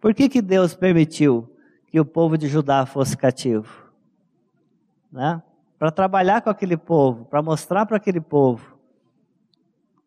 Por 0.00 0.14
que, 0.14 0.28
que 0.28 0.40
Deus 0.40 0.74
permitiu 0.74 1.54
que 1.86 2.00
o 2.00 2.04
povo 2.04 2.38
de 2.38 2.48
Judá 2.48 2.86
fosse 2.86 3.16
cativo? 3.16 3.90
Né? 5.12 5.42
Para 5.78 5.90
trabalhar 5.90 6.40
com 6.40 6.48
aquele 6.48 6.76
povo, 6.76 7.26
para 7.26 7.42
mostrar 7.42 7.84
para 7.84 7.98
aquele 7.98 8.20
povo 8.20 8.78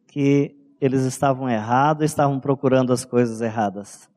que 0.08 0.56
eles 0.82 1.04
estavam 1.04 1.50
errados, 1.50 2.06
estavam 2.06 2.40
procurando 2.40 2.92
as 2.92 3.06
coisas 3.06 3.40
erradas. 3.40 4.10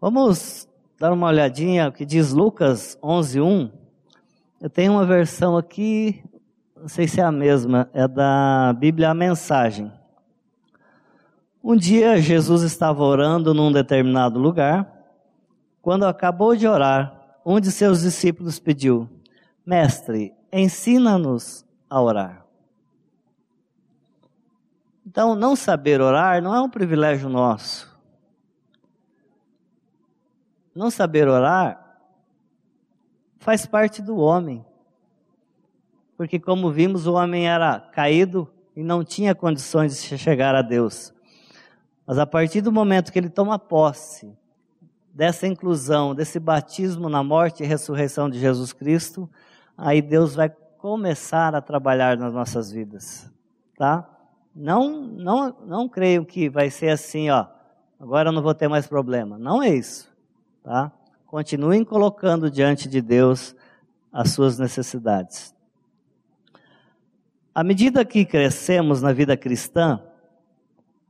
Vamos 0.00 0.68
dar 0.98 1.12
uma 1.12 1.28
olhadinha 1.28 1.88
o 1.88 1.92
que 1.92 2.04
diz 2.04 2.32
Lucas 2.32 2.98
11:1. 3.02 3.70
Eu 4.60 4.70
tenho 4.70 4.92
uma 4.92 5.04
versão 5.04 5.56
aqui, 5.56 6.24
não 6.76 6.88
sei 6.88 7.06
se 7.06 7.20
é 7.20 7.24
a 7.24 7.32
mesma, 7.32 7.88
é 7.92 8.08
da 8.08 8.74
Bíblia 8.78 9.10
a 9.10 9.14
Mensagem. 9.14 9.92
Um 11.64 11.74
dia 11.74 12.20
Jesus 12.20 12.62
estava 12.62 13.02
orando 13.02 13.54
num 13.54 13.72
determinado 13.72 14.38
lugar. 14.38 14.86
Quando 15.80 16.04
acabou 16.04 16.54
de 16.54 16.68
orar, 16.68 17.40
um 17.44 17.58
de 17.58 17.72
seus 17.72 18.02
discípulos 18.02 18.58
pediu: 18.58 19.08
Mestre, 19.64 20.34
ensina-nos 20.52 21.64
a 21.88 22.02
orar. 22.02 22.44
Então, 25.06 25.34
não 25.34 25.56
saber 25.56 26.02
orar 26.02 26.42
não 26.42 26.54
é 26.54 26.60
um 26.60 26.68
privilégio 26.68 27.28
nosso 27.28 27.94
não 30.74 30.90
saber 30.90 31.28
orar 31.28 31.80
faz 33.38 33.64
parte 33.64 34.02
do 34.02 34.16
homem. 34.16 34.64
Porque, 36.16 36.38
como 36.38 36.70
vimos, 36.70 37.06
o 37.06 37.14
homem 37.14 37.48
era 37.48 37.78
caído 37.78 38.50
e 38.74 38.82
não 38.82 39.04
tinha 39.04 39.34
condições 39.34 40.02
de 40.02 40.18
chegar 40.18 40.54
a 40.54 40.62
Deus. 40.62 41.13
Mas 42.06 42.18
a 42.18 42.26
partir 42.26 42.60
do 42.60 42.70
momento 42.70 43.12
que 43.12 43.18
ele 43.18 43.30
toma 43.30 43.58
posse 43.58 44.36
dessa 45.12 45.46
inclusão, 45.46 46.14
desse 46.14 46.38
batismo 46.38 47.08
na 47.08 47.22
morte 47.22 47.62
e 47.62 47.66
ressurreição 47.66 48.28
de 48.28 48.38
Jesus 48.38 48.72
Cristo, 48.72 49.30
aí 49.76 50.02
Deus 50.02 50.34
vai 50.34 50.48
começar 50.78 51.54
a 51.54 51.62
trabalhar 51.62 52.16
nas 52.16 52.34
nossas 52.34 52.70
vidas, 52.70 53.30
tá? 53.78 54.08
Não, 54.54 55.00
não, 55.00 55.56
não 55.66 55.88
creio 55.88 56.24
que 56.24 56.48
vai 56.48 56.70
ser 56.70 56.90
assim, 56.90 57.30
ó. 57.30 57.46
Agora 57.98 58.28
eu 58.28 58.32
não 58.32 58.42
vou 58.42 58.54
ter 58.54 58.68
mais 58.68 58.86
problema. 58.86 59.38
Não 59.38 59.62
é 59.62 59.70
isso. 59.70 60.12
Tá? 60.62 60.92
Continuem 61.26 61.84
colocando 61.84 62.50
diante 62.50 62.88
de 62.88 63.00
Deus 63.00 63.56
as 64.12 64.30
suas 64.30 64.58
necessidades. 64.58 65.54
À 67.54 67.64
medida 67.64 68.04
que 68.04 68.24
crescemos 68.24 69.02
na 69.02 69.12
vida 69.12 69.36
cristã, 69.36 70.00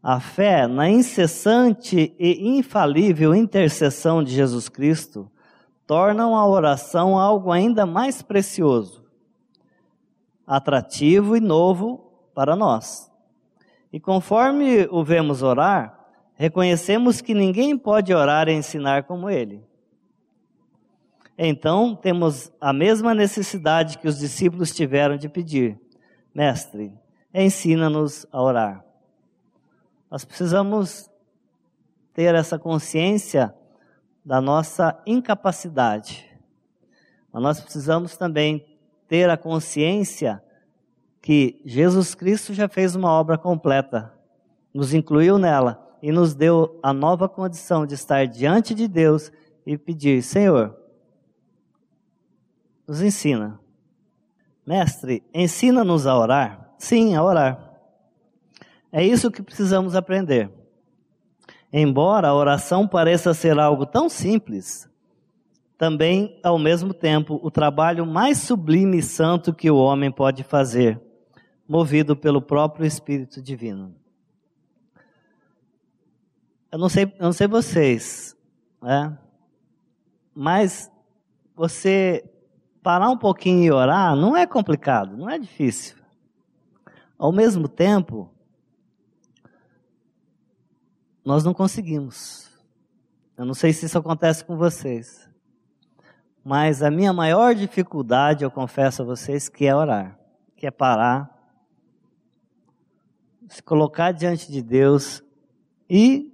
a 0.06 0.20
fé 0.20 0.66
na 0.66 0.86
incessante 0.86 2.14
e 2.18 2.58
infalível 2.58 3.34
intercessão 3.34 4.22
de 4.22 4.34
Jesus 4.34 4.68
Cristo 4.68 5.32
tornam 5.86 6.36
a 6.36 6.46
oração 6.46 7.18
algo 7.18 7.50
ainda 7.50 7.86
mais 7.86 8.20
precioso, 8.20 9.02
atrativo 10.46 11.34
e 11.34 11.40
novo 11.40 12.12
para 12.34 12.54
nós. 12.54 13.10
E 13.90 13.98
conforme 13.98 14.86
o 14.90 15.02
vemos 15.02 15.42
orar, 15.42 15.98
reconhecemos 16.34 17.22
que 17.22 17.32
ninguém 17.32 17.78
pode 17.78 18.12
orar 18.12 18.46
e 18.46 18.52
ensinar 18.52 19.04
como 19.04 19.30
ele. 19.30 19.64
Então, 21.38 21.96
temos 21.96 22.52
a 22.60 22.74
mesma 22.74 23.14
necessidade 23.14 23.96
que 23.96 24.06
os 24.06 24.18
discípulos 24.18 24.74
tiveram 24.74 25.16
de 25.16 25.30
pedir: 25.30 25.80
Mestre, 26.34 26.92
ensina-nos 27.32 28.26
a 28.30 28.42
orar. 28.42 28.84
Nós 30.10 30.24
precisamos 30.24 31.10
ter 32.12 32.34
essa 32.34 32.58
consciência 32.58 33.54
da 34.24 34.40
nossa 34.40 35.00
incapacidade. 35.06 36.24
Mas 37.32 37.42
nós 37.42 37.60
precisamos 37.60 38.16
também 38.16 38.64
ter 39.08 39.28
a 39.28 39.36
consciência 39.36 40.42
que 41.20 41.60
Jesus 41.64 42.14
Cristo 42.14 42.54
já 42.54 42.68
fez 42.68 42.94
uma 42.94 43.10
obra 43.10 43.36
completa, 43.36 44.12
nos 44.72 44.94
incluiu 44.94 45.38
nela 45.38 45.84
e 46.02 46.12
nos 46.12 46.34
deu 46.34 46.78
a 46.82 46.92
nova 46.92 47.28
condição 47.28 47.86
de 47.86 47.94
estar 47.94 48.26
diante 48.26 48.74
de 48.74 48.86
Deus 48.86 49.32
e 49.66 49.76
pedir: 49.76 50.22
Senhor, 50.22 50.76
nos 52.86 53.00
ensina. 53.00 53.58
Mestre, 54.66 55.22
ensina-nos 55.32 56.06
a 56.06 56.16
orar? 56.16 56.74
Sim, 56.78 57.14
a 57.14 57.22
orar. 57.22 57.73
É 58.96 59.04
isso 59.04 59.28
que 59.28 59.42
precisamos 59.42 59.96
aprender. 59.96 60.48
Embora 61.72 62.28
a 62.28 62.34
oração 62.34 62.86
pareça 62.86 63.34
ser 63.34 63.58
algo 63.58 63.84
tão 63.84 64.08
simples, 64.08 64.88
também, 65.76 66.38
ao 66.44 66.60
mesmo 66.60 66.94
tempo, 66.94 67.40
o 67.42 67.50
trabalho 67.50 68.06
mais 68.06 68.38
sublime 68.38 68.98
e 68.98 69.02
santo 69.02 69.52
que 69.52 69.68
o 69.68 69.78
homem 69.78 70.12
pode 70.12 70.44
fazer, 70.44 71.02
movido 71.66 72.14
pelo 72.14 72.40
próprio 72.40 72.86
Espírito 72.86 73.42
Divino. 73.42 73.92
Eu 76.70 76.78
não 76.78 76.88
sei, 76.88 77.02
eu 77.02 77.24
não 77.24 77.32
sei 77.32 77.48
vocês, 77.48 78.36
né? 78.80 79.18
Mas 80.32 80.88
você 81.56 82.24
parar 82.80 83.10
um 83.10 83.18
pouquinho 83.18 83.64
e 83.64 83.72
orar 83.72 84.14
não 84.14 84.36
é 84.36 84.46
complicado, 84.46 85.16
não 85.16 85.28
é 85.28 85.36
difícil. 85.36 85.96
Ao 87.18 87.32
mesmo 87.32 87.66
tempo, 87.66 88.30
nós 91.24 91.42
não 91.42 91.54
conseguimos. 91.54 92.50
Eu 93.36 93.44
não 93.44 93.54
sei 93.54 93.72
se 93.72 93.86
isso 93.86 93.98
acontece 93.98 94.44
com 94.44 94.56
vocês. 94.56 95.28
Mas 96.44 96.82
a 96.82 96.90
minha 96.90 97.12
maior 97.12 97.54
dificuldade, 97.54 98.44
eu 98.44 98.50
confesso 98.50 99.02
a 99.02 99.04
vocês, 99.04 99.48
que 99.48 99.66
é 99.66 99.74
orar, 99.74 100.18
que 100.56 100.66
é 100.66 100.70
parar, 100.70 101.34
se 103.48 103.62
colocar 103.62 104.12
diante 104.12 104.52
de 104.52 104.60
Deus 104.60 105.22
e 105.88 106.32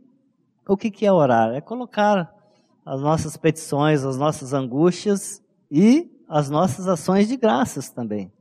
o 0.66 0.76
que, 0.76 0.90
que 0.90 1.06
é 1.06 1.12
orar? 1.12 1.52
É 1.54 1.60
colocar 1.60 2.34
as 2.84 3.00
nossas 3.00 3.36
petições, 3.36 4.04
as 4.04 4.16
nossas 4.16 4.52
angústias 4.52 5.42
e 5.70 6.10
as 6.28 6.50
nossas 6.50 6.88
ações 6.88 7.28
de 7.28 7.36
graças 7.36 7.90
também. 7.90 8.32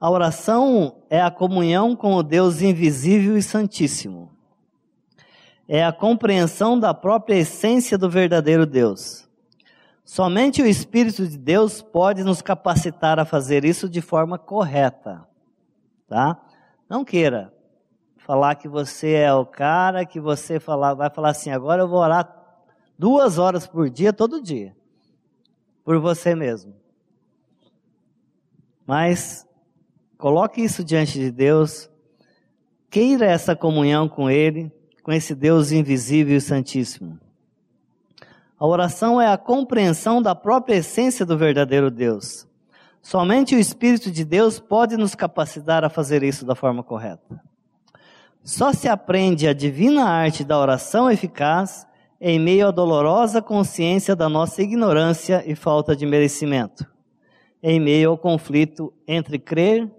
A 0.00 0.10
oração 0.10 1.02
é 1.08 1.20
a 1.20 1.30
comunhão 1.30 1.96
com 1.96 2.14
o 2.14 2.22
Deus 2.22 2.60
invisível 2.60 3.36
e 3.36 3.42
santíssimo. 3.42 4.30
É 5.66 5.84
a 5.84 5.92
compreensão 5.92 6.78
da 6.78 6.92
própria 6.92 7.36
essência 7.36 7.96
do 7.96 8.08
verdadeiro 8.08 8.66
Deus. 8.66 9.26
Somente 10.04 10.62
o 10.62 10.66
Espírito 10.66 11.26
de 11.26 11.36
Deus 11.36 11.82
pode 11.82 12.22
nos 12.22 12.40
capacitar 12.40 13.18
a 13.18 13.24
fazer 13.24 13.64
isso 13.64 13.88
de 13.88 14.00
forma 14.00 14.38
correta. 14.38 15.26
Tá? 16.06 16.40
Não 16.88 17.04
queira 17.04 17.52
falar 18.18 18.56
que 18.56 18.68
você 18.68 19.12
é 19.12 19.32
o 19.32 19.46
cara, 19.46 20.04
que 20.04 20.20
você 20.20 20.58
vai 20.58 21.10
falar 21.10 21.30
assim, 21.30 21.50
agora 21.50 21.82
eu 21.82 21.88
vou 21.88 22.00
orar 22.00 22.36
duas 22.98 23.38
horas 23.38 23.66
por 23.66 23.88
dia, 23.88 24.12
todo 24.12 24.42
dia, 24.42 24.76
por 25.84 25.98
você 26.00 26.34
mesmo. 26.34 26.74
Mas 28.84 29.45
Coloque 30.18 30.62
isso 30.62 30.82
diante 30.82 31.18
de 31.18 31.30
Deus. 31.30 31.90
Queira 32.88 33.26
essa 33.26 33.54
comunhão 33.54 34.08
com 34.08 34.30
Ele, 34.30 34.72
com 35.02 35.12
esse 35.12 35.34
Deus 35.34 35.72
invisível 35.72 36.36
e 36.36 36.40
santíssimo. 36.40 37.18
A 38.58 38.66
oração 38.66 39.20
é 39.20 39.30
a 39.30 39.36
compreensão 39.36 40.22
da 40.22 40.34
própria 40.34 40.76
essência 40.76 41.26
do 41.26 41.36
verdadeiro 41.36 41.90
Deus. 41.90 42.46
Somente 43.02 43.54
o 43.54 43.58
Espírito 43.58 44.10
de 44.10 44.24
Deus 44.24 44.58
pode 44.58 44.96
nos 44.96 45.14
capacitar 45.14 45.84
a 45.84 45.90
fazer 45.90 46.22
isso 46.22 46.46
da 46.46 46.54
forma 46.54 46.82
correta. 46.82 47.40
Só 48.42 48.72
se 48.72 48.88
aprende 48.88 49.46
a 49.46 49.52
divina 49.52 50.04
arte 50.04 50.42
da 50.42 50.58
oração 50.58 51.10
eficaz 51.10 51.86
em 52.18 52.40
meio 52.40 52.68
à 52.68 52.70
dolorosa 52.70 53.42
consciência 53.42 54.16
da 54.16 54.28
nossa 54.28 54.62
ignorância 54.62 55.44
e 55.46 55.54
falta 55.54 55.94
de 55.94 56.06
merecimento, 56.06 56.86
em 57.62 57.78
meio 57.78 58.10
ao 58.10 58.18
conflito 58.18 58.92
entre 59.06 59.38
crer 59.38 59.90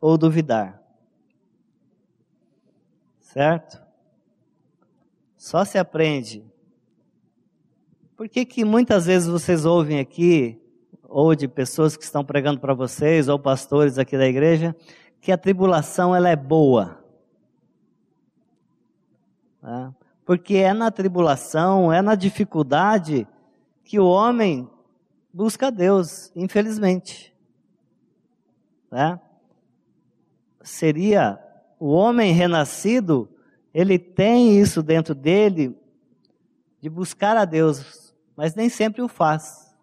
ou 0.00 0.16
duvidar. 0.16 0.80
Certo? 3.20 3.80
Só 5.36 5.64
se 5.64 5.78
aprende. 5.78 6.44
Por 8.16 8.28
que, 8.28 8.44
que 8.44 8.64
muitas 8.64 9.06
vezes 9.06 9.28
vocês 9.28 9.64
ouvem 9.64 9.98
aqui, 9.98 10.60
ou 11.04 11.34
de 11.34 11.48
pessoas 11.48 11.96
que 11.96 12.04
estão 12.04 12.24
pregando 12.24 12.60
para 12.60 12.74
vocês, 12.74 13.28
ou 13.28 13.38
pastores 13.38 13.98
aqui 13.98 14.16
da 14.16 14.26
igreja, 14.26 14.76
que 15.20 15.32
a 15.32 15.38
tribulação 15.38 16.14
ela 16.14 16.28
é 16.28 16.36
boa? 16.36 17.02
Né? 19.62 19.94
Porque 20.24 20.56
é 20.56 20.72
na 20.72 20.90
tribulação, 20.90 21.92
é 21.92 22.02
na 22.02 22.14
dificuldade 22.14 23.26
que 23.84 23.98
o 23.98 24.06
homem 24.06 24.68
busca 25.32 25.70
Deus, 25.70 26.30
infelizmente. 26.36 27.34
Né? 28.90 29.18
Seria 30.62 31.38
o 31.78 31.88
homem 31.88 32.32
renascido, 32.32 33.28
ele 33.72 33.98
tem 33.98 34.58
isso 34.58 34.82
dentro 34.82 35.14
dele 35.14 35.76
de 36.80 36.88
buscar 36.88 37.36
a 37.36 37.44
Deus, 37.44 38.14
mas 38.36 38.54
nem 38.54 38.68
sempre 38.68 39.02
o 39.02 39.08
faz. 39.08 39.74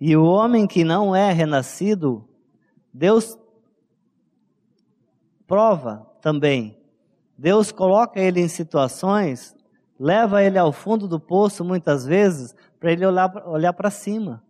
E 0.00 0.16
o 0.16 0.24
homem 0.24 0.66
que 0.66 0.84
não 0.84 1.14
é 1.14 1.32
renascido, 1.32 2.28
Deus 2.92 3.36
prova 5.46 6.06
também. 6.20 6.78
Deus 7.36 7.72
coloca 7.72 8.20
ele 8.20 8.40
em 8.40 8.48
situações, 8.48 9.56
leva 9.98 10.42
ele 10.42 10.58
ao 10.58 10.72
fundo 10.72 11.08
do 11.08 11.18
poço 11.18 11.64
muitas 11.64 12.04
vezes, 12.04 12.54
para 12.78 12.92
ele 12.92 13.04
olhar, 13.04 13.48
olhar 13.48 13.72
para 13.72 13.90
cima 13.90 14.42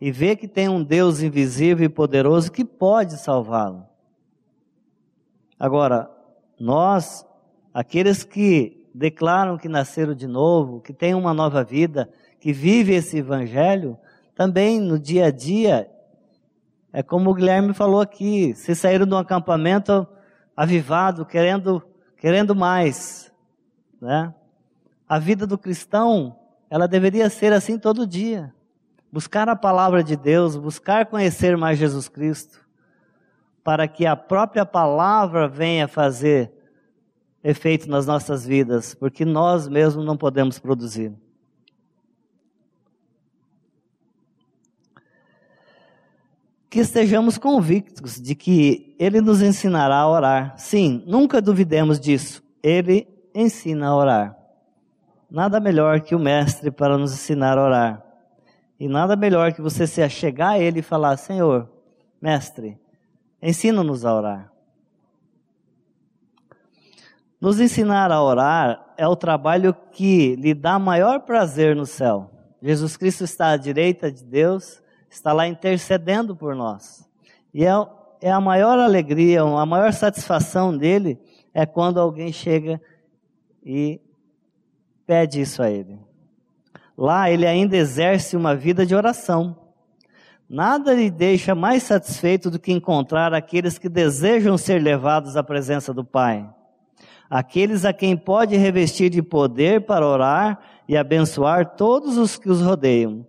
e 0.00 0.10
vê 0.10 0.34
que 0.34 0.48
tem 0.48 0.68
um 0.68 0.82
Deus 0.82 1.20
invisível 1.20 1.84
e 1.84 1.88
poderoso 1.88 2.50
que 2.50 2.64
pode 2.64 3.18
salvá-lo. 3.18 3.84
Agora, 5.58 6.10
nós, 6.58 7.26
aqueles 7.74 8.24
que 8.24 8.82
declaram 8.94 9.58
que 9.58 9.68
nasceram 9.68 10.14
de 10.14 10.26
novo, 10.26 10.80
que 10.80 10.94
têm 10.94 11.14
uma 11.14 11.34
nova 11.34 11.62
vida, 11.62 12.10
que 12.40 12.50
vivem 12.52 12.96
esse 12.96 13.18
evangelho, 13.18 13.98
também 14.34 14.80
no 14.80 14.98
dia 14.98 15.26
a 15.26 15.30
dia, 15.30 15.90
é 16.92 17.02
como 17.02 17.30
o 17.30 17.34
Guilherme 17.34 17.74
falou 17.74 18.00
aqui, 18.00 18.54
se 18.54 18.74
saíram 18.74 19.04
de 19.04 19.12
um 19.12 19.18
acampamento 19.18 20.08
avivado, 20.56 21.26
querendo, 21.26 21.82
querendo 22.16 22.54
mais, 22.54 23.30
né? 24.00 24.34
A 25.06 25.18
vida 25.18 25.46
do 25.46 25.58
cristão, 25.58 26.36
ela 26.70 26.88
deveria 26.88 27.28
ser 27.28 27.52
assim 27.52 27.78
todo 27.78 28.06
dia 28.06 28.52
buscar 29.12 29.48
a 29.48 29.56
palavra 29.56 30.02
de 30.02 30.16
Deus, 30.16 30.56
buscar 30.56 31.06
conhecer 31.06 31.56
mais 31.56 31.78
Jesus 31.78 32.08
Cristo, 32.08 32.60
para 33.62 33.86
que 33.88 34.06
a 34.06 34.16
própria 34.16 34.64
palavra 34.64 35.48
venha 35.48 35.88
fazer 35.88 36.52
efeito 37.42 37.88
nas 37.88 38.06
nossas 38.06 38.46
vidas, 38.46 38.94
porque 38.94 39.24
nós 39.24 39.68
mesmos 39.68 40.04
não 40.04 40.16
podemos 40.16 40.58
produzir. 40.58 41.12
Que 46.68 46.80
estejamos 46.80 47.36
convictos 47.36 48.20
de 48.20 48.34
que 48.34 48.94
Ele 48.98 49.20
nos 49.20 49.42
ensinará 49.42 49.96
a 49.96 50.08
orar. 50.08 50.54
Sim, 50.56 51.02
nunca 51.04 51.42
duvidemos 51.42 51.98
disso. 51.98 52.44
Ele 52.62 53.08
ensina 53.34 53.88
a 53.88 53.96
orar. 53.96 54.38
Nada 55.28 55.58
melhor 55.58 56.00
que 56.00 56.14
o 56.14 56.18
Mestre 56.18 56.70
para 56.70 56.96
nos 56.96 57.12
ensinar 57.12 57.58
a 57.58 57.64
orar. 57.64 58.09
E 58.80 58.88
nada 58.88 59.14
melhor 59.14 59.52
que 59.52 59.60
você 59.60 59.86
se 59.86 60.00
achegar 60.02 60.52
a 60.52 60.58
Ele 60.58 60.80
e 60.80 60.82
falar: 60.82 61.18
Senhor, 61.18 61.70
Mestre, 62.20 62.80
ensina-nos 63.42 64.06
a 64.06 64.14
orar. 64.14 64.52
Nos 67.38 67.60
ensinar 67.60 68.10
a 68.10 68.22
orar 68.22 68.94
é 68.96 69.06
o 69.06 69.14
trabalho 69.14 69.74
que 69.92 70.34
lhe 70.36 70.54
dá 70.54 70.78
maior 70.78 71.20
prazer 71.20 71.76
no 71.76 71.84
céu. 71.84 72.30
Jesus 72.62 72.96
Cristo 72.96 73.24
está 73.24 73.50
à 73.50 73.56
direita 73.56 74.10
de 74.10 74.24
Deus, 74.24 74.82
está 75.10 75.32
lá 75.32 75.46
intercedendo 75.46 76.34
por 76.34 76.54
nós. 76.54 77.06
E 77.52 77.66
é, 77.66 77.72
é 78.22 78.30
a 78.30 78.40
maior 78.40 78.78
alegria, 78.78 79.42
a 79.42 79.66
maior 79.66 79.92
satisfação 79.92 80.76
dele 80.76 81.18
é 81.52 81.66
quando 81.66 82.00
alguém 82.00 82.32
chega 82.32 82.80
e 83.62 84.00
pede 85.06 85.40
isso 85.40 85.62
a 85.62 85.70
ele. 85.70 86.09
Lá 87.00 87.30
ele 87.30 87.46
ainda 87.46 87.78
exerce 87.78 88.36
uma 88.36 88.54
vida 88.54 88.84
de 88.84 88.94
oração. 88.94 89.56
Nada 90.46 90.92
lhe 90.92 91.10
deixa 91.10 91.54
mais 91.54 91.82
satisfeito 91.82 92.50
do 92.50 92.58
que 92.58 92.70
encontrar 92.70 93.32
aqueles 93.32 93.78
que 93.78 93.88
desejam 93.88 94.58
ser 94.58 94.82
levados 94.82 95.34
à 95.34 95.42
presença 95.42 95.94
do 95.94 96.04
Pai. 96.04 96.46
Aqueles 97.30 97.86
a 97.86 97.94
quem 97.94 98.18
pode 98.18 98.54
revestir 98.54 99.08
de 99.08 99.22
poder 99.22 99.86
para 99.86 100.06
orar 100.06 100.60
e 100.86 100.94
abençoar 100.94 101.74
todos 101.74 102.18
os 102.18 102.36
que 102.36 102.50
os 102.50 102.60
rodeiam. 102.60 103.26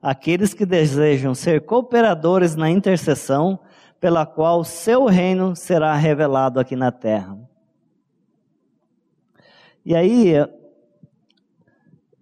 Aqueles 0.00 0.54
que 0.54 0.64
desejam 0.64 1.34
ser 1.34 1.66
cooperadores 1.66 2.56
na 2.56 2.70
intercessão, 2.70 3.58
pela 4.00 4.24
qual 4.24 4.64
seu 4.64 5.04
reino 5.04 5.54
será 5.54 5.94
revelado 5.94 6.58
aqui 6.58 6.74
na 6.74 6.90
terra. 6.90 7.36
E 9.84 9.94
aí, 9.94 10.36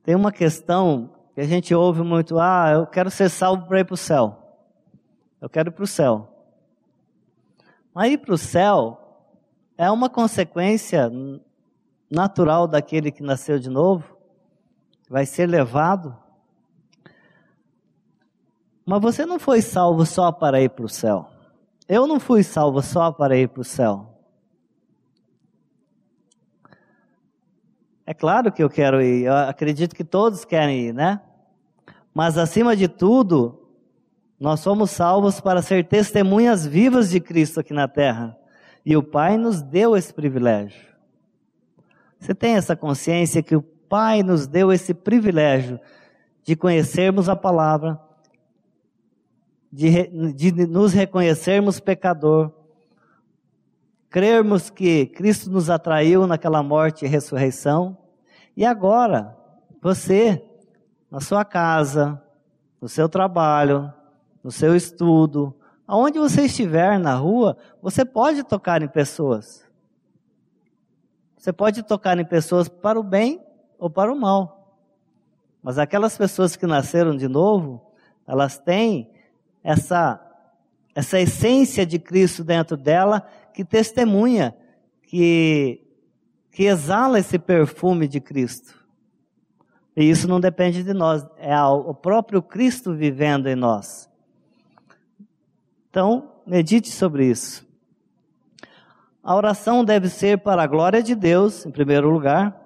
tem 0.08 0.16
uma 0.16 0.32
questão 0.32 1.10
que 1.34 1.40
a 1.42 1.44
gente 1.44 1.74
ouve 1.74 2.02
muito: 2.02 2.38
ah, 2.38 2.70
eu 2.72 2.86
quero 2.86 3.10
ser 3.10 3.28
salvo 3.28 3.66
para 3.66 3.80
ir 3.80 3.84
para 3.84 3.92
o 3.92 3.98
céu. 3.98 4.38
Eu 5.38 5.50
quero 5.50 5.68
ir 5.68 5.72
para 5.72 5.84
o 5.84 5.86
céu. 5.86 6.26
Mas 7.92 8.12
ir 8.12 8.16
para 8.16 8.32
o 8.32 8.38
céu 8.38 8.98
é 9.76 9.90
uma 9.90 10.08
consequência 10.08 11.12
natural 12.10 12.66
daquele 12.66 13.12
que 13.12 13.22
nasceu 13.22 13.58
de 13.58 13.68
novo, 13.68 14.16
vai 15.10 15.26
ser 15.26 15.46
levado. 15.46 16.16
Mas 18.86 19.02
você 19.02 19.26
não 19.26 19.38
foi 19.38 19.60
salvo 19.60 20.06
só 20.06 20.32
para 20.32 20.58
ir 20.58 20.70
para 20.70 20.86
o 20.86 20.88
céu. 20.88 21.28
Eu 21.86 22.06
não 22.06 22.18
fui 22.18 22.42
salvo 22.42 22.80
só 22.80 23.12
para 23.12 23.36
ir 23.36 23.50
para 23.50 23.60
o 23.60 23.64
céu. 23.64 24.17
É 28.08 28.14
claro 28.14 28.50
que 28.50 28.62
eu 28.62 28.70
quero 28.70 29.02
ir, 29.02 29.24
eu 29.24 29.34
acredito 29.34 29.94
que 29.94 30.02
todos 30.02 30.42
querem 30.42 30.86
ir, 30.86 30.94
né? 30.94 31.20
Mas 32.14 32.38
acima 32.38 32.74
de 32.74 32.88
tudo, 32.88 33.68
nós 34.40 34.60
somos 34.60 34.92
salvos 34.92 35.42
para 35.42 35.60
ser 35.60 35.86
testemunhas 35.86 36.66
vivas 36.66 37.10
de 37.10 37.20
Cristo 37.20 37.60
aqui 37.60 37.74
na 37.74 37.86
terra. 37.86 38.34
E 38.82 38.96
o 38.96 39.02
Pai 39.02 39.36
nos 39.36 39.60
deu 39.60 39.94
esse 39.94 40.14
privilégio. 40.14 40.88
Você 42.18 42.34
tem 42.34 42.54
essa 42.54 42.74
consciência 42.74 43.42
que 43.42 43.54
o 43.54 43.60
Pai 43.60 44.22
nos 44.22 44.46
deu 44.46 44.72
esse 44.72 44.94
privilégio 44.94 45.78
de 46.42 46.56
conhecermos 46.56 47.28
a 47.28 47.36
palavra, 47.36 48.00
de, 49.70 50.32
de 50.32 50.66
nos 50.66 50.94
reconhecermos 50.94 51.78
pecador, 51.78 52.54
crermos 54.10 54.70
que 54.70 55.06
Cristo 55.06 55.50
nos 55.50 55.68
atraiu 55.70 56.26
naquela 56.26 56.62
morte 56.62 57.04
e 57.04 57.08
ressurreição, 57.08 57.96
e 58.56 58.64
agora, 58.64 59.36
você, 59.80 60.42
na 61.10 61.20
sua 61.20 61.44
casa, 61.44 62.22
no 62.80 62.88
seu 62.88 63.08
trabalho, 63.08 63.92
no 64.42 64.50
seu 64.50 64.74
estudo, 64.74 65.54
Aonde 65.88 66.18
você 66.18 66.42
estiver 66.42 66.98
na 66.98 67.14
rua, 67.14 67.56
você 67.80 68.04
pode 68.04 68.44
tocar 68.44 68.82
em 68.82 68.88
pessoas. 68.88 69.66
Você 71.38 71.50
pode 71.50 71.82
tocar 71.82 72.18
em 72.18 72.26
pessoas 72.26 72.68
para 72.68 73.00
o 73.00 73.02
bem 73.02 73.42
ou 73.78 73.88
para 73.88 74.12
o 74.12 74.14
mal. 74.14 74.76
Mas 75.62 75.78
aquelas 75.78 76.18
pessoas 76.18 76.56
que 76.56 76.66
nasceram 76.66 77.16
de 77.16 77.26
novo, 77.26 77.80
elas 78.26 78.58
têm 78.58 79.10
essa, 79.64 80.20
essa 80.94 81.18
essência 81.18 81.86
de 81.86 81.98
Cristo 81.98 82.44
dentro 82.44 82.76
dela 82.76 83.26
que 83.58 83.64
testemunha, 83.64 84.54
que, 85.02 85.84
que 86.52 86.62
exala 86.62 87.18
esse 87.18 87.40
perfume 87.40 88.06
de 88.06 88.20
Cristo. 88.20 88.72
E 89.96 90.08
isso 90.08 90.28
não 90.28 90.38
depende 90.38 90.84
de 90.84 90.94
nós, 90.94 91.26
é 91.38 91.60
o 91.60 91.92
próprio 91.92 92.40
Cristo 92.40 92.94
vivendo 92.94 93.48
em 93.48 93.56
nós. 93.56 94.08
Então, 95.90 96.34
medite 96.46 96.88
sobre 96.88 97.26
isso. 97.26 97.66
A 99.24 99.34
oração 99.34 99.84
deve 99.84 100.08
ser 100.08 100.38
para 100.38 100.62
a 100.62 100.66
glória 100.68 101.02
de 101.02 101.16
Deus, 101.16 101.66
em 101.66 101.72
primeiro 101.72 102.08
lugar, 102.08 102.56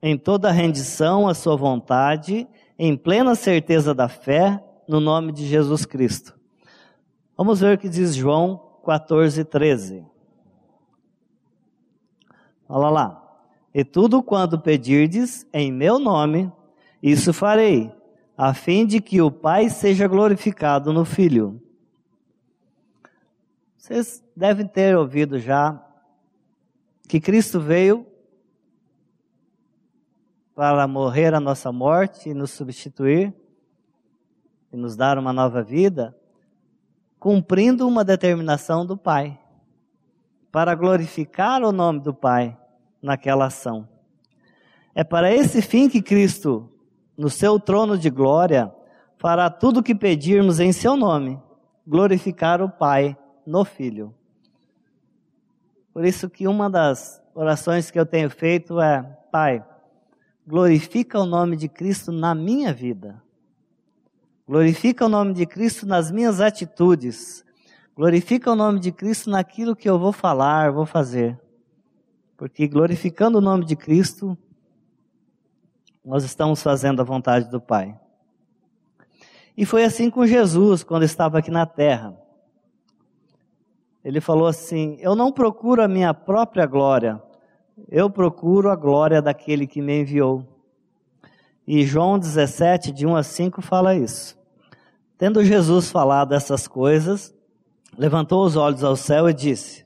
em 0.00 0.16
toda 0.16 0.50
rendição 0.50 1.28
à 1.28 1.34
sua 1.34 1.54
vontade, 1.54 2.48
em 2.78 2.96
plena 2.96 3.34
certeza 3.34 3.94
da 3.94 4.08
fé, 4.08 4.58
no 4.88 5.00
nome 5.00 5.32
de 5.32 5.46
Jesus 5.46 5.84
Cristo. 5.84 6.34
Vamos 7.36 7.60
ver 7.60 7.76
o 7.76 7.78
que 7.78 7.90
diz 7.90 8.14
João 8.14 8.71
14, 8.82 9.44
13. 9.44 10.04
Olha 12.68 12.88
lá. 12.88 13.18
E 13.74 13.84
tudo 13.84 14.22
quanto 14.22 14.58
pedirdes 14.58 15.46
em 15.52 15.72
meu 15.72 15.98
nome, 15.98 16.52
isso 17.02 17.32
farei, 17.32 17.90
a 18.36 18.52
fim 18.52 18.84
de 18.86 19.00
que 19.00 19.22
o 19.22 19.30
Pai 19.30 19.70
seja 19.70 20.06
glorificado 20.06 20.92
no 20.92 21.04
Filho. 21.04 21.60
Vocês 23.76 24.22
devem 24.36 24.66
ter 24.66 24.96
ouvido 24.96 25.38
já 25.38 25.82
que 27.08 27.20
Cristo 27.20 27.60
veio 27.60 28.06
para 30.54 30.86
morrer 30.86 31.34
a 31.34 31.40
nossa 31.40 31.72
morte 31.72 32.28
e 32.28 32.34
nos 32.34 32.50
substituir 32.50 33.34
e 34.72 34.76
nos 34.76 34.96
dar 34.96 35.18
uma 35.18 35.32
nova 35.32 35.62
vida, 35.62 36.16
cumprindo 37.22 37.86
uma 37.86 38.02
determinação 38.02 38.84
do 38.84 38.96
Pai, 38.96 39.38
para 40.50 40.74
glorificar 40.74 41.62
o 41.62 41.70
nome 41.70 42.00
do 42.00 42.12
Pai 42.12 42.58
naquela 43.00 43.46
ação. 43.46 43.88
É 44.92 45.04
para 45.04 45.32
esse 45.32 45.62
fim 45.62 45.88
que 45.88 46.02
Cristo, 46.02 46.68
no 47.16 47.30
seu 47.30 47.60
trono 47.60 47.96
de 47.96 48.10
glória, 48.10 48.74
fará 49.18 49.48
tudo 49.48 49.78
o 49.78 49.82
que 49.84 49.94
pedirmos 49.94 50.58
em 50.58 50.72
seu 50.72 50.96
nome, 50.96 51.40
glorificar 51.86 52.60
o 52.60 52.68
Pai 52.68 53.16
no 53.46 53.64
Filho. 53.64 54.12
Por 55.94 56.04
isso 56.04 56.28
que 56.28 56.48
uma 56.48 56.68
das 56.68 57.22
orações 57.36 57.88
que 57.88 58.00
eu 58.00 58.04
tenho 58.04 58.30
feito 58.30 58.80
é, 58.80 59.00
Pai, 59.30 59.64
glorifica 60.44 61.20
o 61.20 61.26
nome 61.26 61.56
de 61.56 61.68
Cristo 61.68 62.10
na 62.10 62.34
minha 62.34 62.72
vida. 62.72 63.21
Glorifica 64.46 65.06
o 65.06 65.08
nome 65.08 65.32
de 65.34 65.46
Cristo 65.46 65.86
nas 65.86 66.10
minhas 66.10 66.40
atitudes. 66.40 67.44
Glorifica 67.94 68.50
o 68.50 68.56
nome 68.56 68.80
de 68.80 68.90
Cristo 68.90 69.30
naquilo 69.30 69.76
que 69.76 69.88
eu 69.88 69.98
vou 69.98 70.12
falar, 70.12 70.72
vou 70.72 70.84
fazer. 70.84 71.38
Porque 72.36 72.66
glorificando 72.66 73.38
o 73.38 73.40
nome 73.40 73.64
de 73.64 73.76
Cristo, 73.76 74.36
nós 76.04 76.24
estamos 76.24 76.60
fazendo 76.60 77.00
a 77.00 77.04
vontade 77.04 77.48
do 77.48 77.60
Pai. 77.60 77.96
E 79.56 79.64
foi 79.64 79.84
assim 79.84 80.10
com 80.10 80.26
Jesus, 80.26 80.82
quando 80.82 81.04
estava 81.04 81.38
aqui 81.38 81.50
na 81.50 81.66
terra. 81.66 82.16
Ele 84.04 84.20
falou 84.20 84.48
assim: 84.48 84.96
Eu 85.00 85.14
não 85.14 85.30
procuro 85.30 85.82
a 85.82 85.88
minha 85.88 86.12
própria 86.12 86.66
glória, 86.66 87.22
eu 87.88 88.10
procuro 88.10 88.70
a 88.70 88.76
glória 88.76 89.22
daquele 89.22 89.66
que 89.66 89.80
me 89.80 90.00
enviou. 90.00 90.51
E 91.66 91.84
João 91.84 92.18
17, 92.18 92.92
de 92.92 93.06
1 93.06 93.16
a 93.16 93.22
5, 93.22 93.62
fala 93.62 93.94
isso. 93.94 94.38
Tendo 95.16 95.44
Jesus 95.44 95.90
falado 95.90 96.34
essas 96.34 96.66
coisas, 96.66 97.34
levantou 97.96 98.44
os 98.44 98.56
olhos 98.56 98.82
ao 98.82 98.96
céu 98.96 99.28
e 99.28 99.34
disse: 99.34 99.84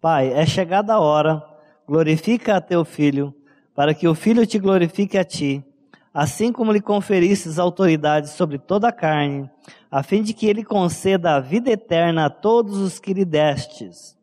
Pai, 0.00 0.32
é 0.32 0.46
chegada 0.46 0.94
a 0.94 1.00
hora, 1.00 1.42
glorifica 1.86 2.56
a 2.56 2.60
teu 2.60 2.84
filho, 2.84 3.34
para 3.74 3.94
que 3.94 4.06
o 4.06 4.14
filho 4.14 4.46
te 4.46 4.58
glorifique 4.58 5.18
a 5.18 5.24
ti 5.24 5.64
assim 6.12 6.52
como 6.52 6.72
lhe 6.72 6.80
conferistes 6.80 7.58
autoridade 7.58 8.28
sobre 8.28 8.58
toda 8.58 8.88
a 8.88 8.92
carne, 8.92 9.48
a 9.90 10.02
fim 10.02 10.22
de 10.22 10.34
que 10.34 10.46
ele 10.46 10.64
conceda 10.64 11.34
a 11.34 11.40
vida 11.40 11.70
eterna 11.70 12.26
a 12.26 12.30
todos 12.30 12.78
os 12.78 12.98
que 12.98 13.14
lhe 13.14 13.24
destes. 13.24 14.16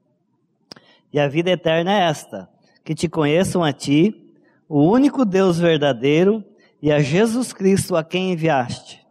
E 1.11 1.19
a 1.19 1.27
vida 1.27 1.49
eterna 1.49 1.91
é 1.91 2.03
esta: 2.03 2.47
que 2.83 2.93
te 2.93 3.09
conheçam 3.09 3.63
a 3.63 3.73
ti, 3.73 4.31
o 4.67 4.83
único 4.83 5.25
Deus 5.25 5.57
verdadeiro, 5.57 6.43
e 6.81 6.91
a 6.91 6.99
Jesus 6.99 7.51
Cristo 7.51 7.95
a 7.95 8.03
quem 8.03 8.31
enviaste. 8.31 9.05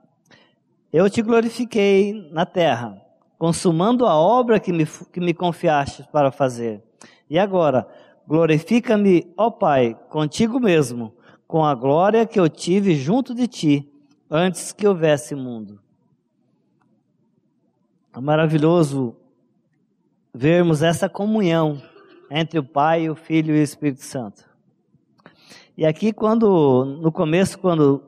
Eu 0.93 1.09
te 1.11 1.21
glorifiquei 1.21 2.29
na 2.33 2.47
terra, 2.47 3.01
consumando 3.39 4.07
a 4.07 4.15
obra 4.15 4.59
que 4.59 4.73
me, 4.73 4.87
que 4.87 5.21
me 5.21 5.35
confiaste 5.35 6.09
para 6.11 6.33
fazer. 6.33 6.83
E 7.29 7.39
agora, 7.39 7.87
glorifica-me, 8.27 9.33
ó 9.37 9.51
Pai, 9.51 9.97
contigo 10.09 10.59
mesmo 10.59 11.15
com 11.47 11.65
a 11.65 11.75
glória 11.75 12.27
que 12.27 12.41
eu 12.41 12.49
tive 12.49 12.95
junto 12.95 13.35
de 13.35 13.47
ti, 13.47 13.93
antes 14.31 14.73
que 14.73 14.87
houvesse 14.87 15.35
mundo. 15.35 15.81
É 18.15 18.21
maravilhoso 18.21 19.17
vermos 20.35 20.83
essa 20.83 21.09
comunhão 21.09 21.81
entre 22.31 22.59
o 22.59 22.65
Pai, 22.65 23.09
o 23.09 23.15
Filho 23.15 23.55
e 23.55 23.61
o 23.61 23.63
Espírito 23.63 24.03
Santo. 24.03 24.48
E 25.79 25.87
aqui, 25.87 26.13
quando, 26.13 26.85
no 27.01 27.13
começo, 27.13 27.57
quando 27.57 28.03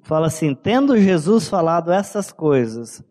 fala 0.00 0.28
assim, 0.28 0.54
tendo 0.54 0.98
Jesus 0.98 1.46
falado 1.46 1.92
essas 1.92 2.32
coisas, 2.32 3.04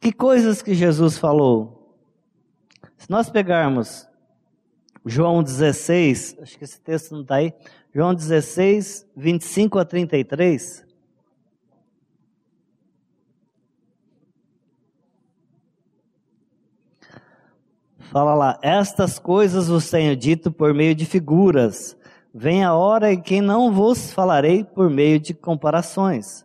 que 0.00 0.10
coisas 0.10 0.62
que 0.62 0.72
Jesus 0.72 1.18
falou? 1.18 1.98
Se 2.96 3.10
nós 3.10 3.28
pegarmos 3.28 4.08
João 5.04 5.42
16, 5.42 6.38
acho 6.40 6.56
que 6.56 6.64
esse 6.64 6.80
texto 6.80 7.12
não 7.12 7.20
está 7.20 7.34
aí, 7.34 7.52
João 7.94 8.14
16, 8.14 9.06
25 9.14 9.78
a 9.78 9.84
33. 9.84 10.86
Fala 17.98 18.32
lá, 18.34 18.58
estas 18.62 19.18
coisas 19.18 19.68
vos 19.68 19.90
tenho 19.90 20.16
dito 20.16 20.50
por 20.50 20.72
meio 20.72 20.94
de 20.94 21.04
figuras. 21.04 21.98
Vem 22.36 22.64
a 22.64 22.74
hora 22.74 23.12
em 23.12 23.20
que 23.20 23.40
não 23.40 23.70
vos 23.70 24.12
falarei 24.12 24.64
por 24.64 24.90
meio 24.90 25.20
de 25.20 25.32
comparações, 25.32 26.44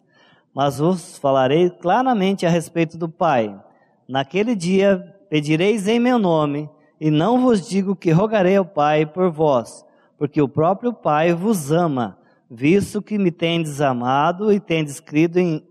mas 0.54 0.78
vos 0.78 1.18
falarei 1.18 1.72
claramente 1.72 2.46
a 2.46 2.50
respeito 2.50 2.96
do 2.96 3.10
Pai. 3.10 3.60
Naquele 4.08 4.54
dia 4.54 5.00
pedireis 5.32 5.88
em 5.88 6.00
meu 6.00 6.20
nome, 6.20 6.70
e 7.02 7.10
não 7.10 7.42
vos 7.42 7.68
digo 7.68 7.96
que 7.96 8.12
rogarei 8.12 8.56
ao 8.56 8.66
Pai 8.66 9.04
por 9.04 9.32
vós, 9.32 9.84
porque 10.16 10.40
o 10.40 10.48
próprio 10.48 10.94
Pai 10.94 11.34
vos 11.34 11.72
ama, 11.72 12.20
visto 12.48 13.02
que 13.02 13.18
me 13.18 13.32
tendes 13.32 13.82
amado 13.82 14.54
e 14.54 14.60
tendes 14.60 15.00
crido 15.00 15.40
em 15.40 15.68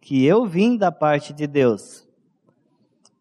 que 0.00 0.24
eu 0.24 0.46
vim 0.46 0.76
da 0.76 0.92
parte 0.92 1.32
de 1.32 1.44
Deus. 1.44 2.06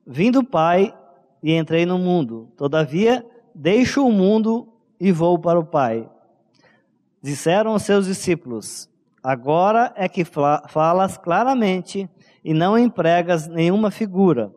Vim 0.05 0.29
do 0.29 0.43
Pai 0.43 0.95
e 1.41 1.55
entrei 1.55 1.87
no 1.87 1.97
mundo. 1.97 2.49
Todavia, 2.55 3.25
deixo 3.55 4.05
o 4.05 4.11
mundo 4.11 4.67
e 4.99 5.11
vou 5.11 5.39
para 5.39 5.59
o 5.59 5.65
Pai. 5.65 6.07
Disseram 7.25 7.73
os 7.73 7.81
seus 7.81 8.05
discípulos: 8.05 8.87
Agora 9.23 9.91
é 9.95 10.07
que 10.07 10.23
falas 10.23 11.17
claramente 11.17 12.07
e 12.43 12.53
não 12.53 12.77
empregas 12.77 13.47
nenhuma 13.47 13.89
figura. 13.89 14.53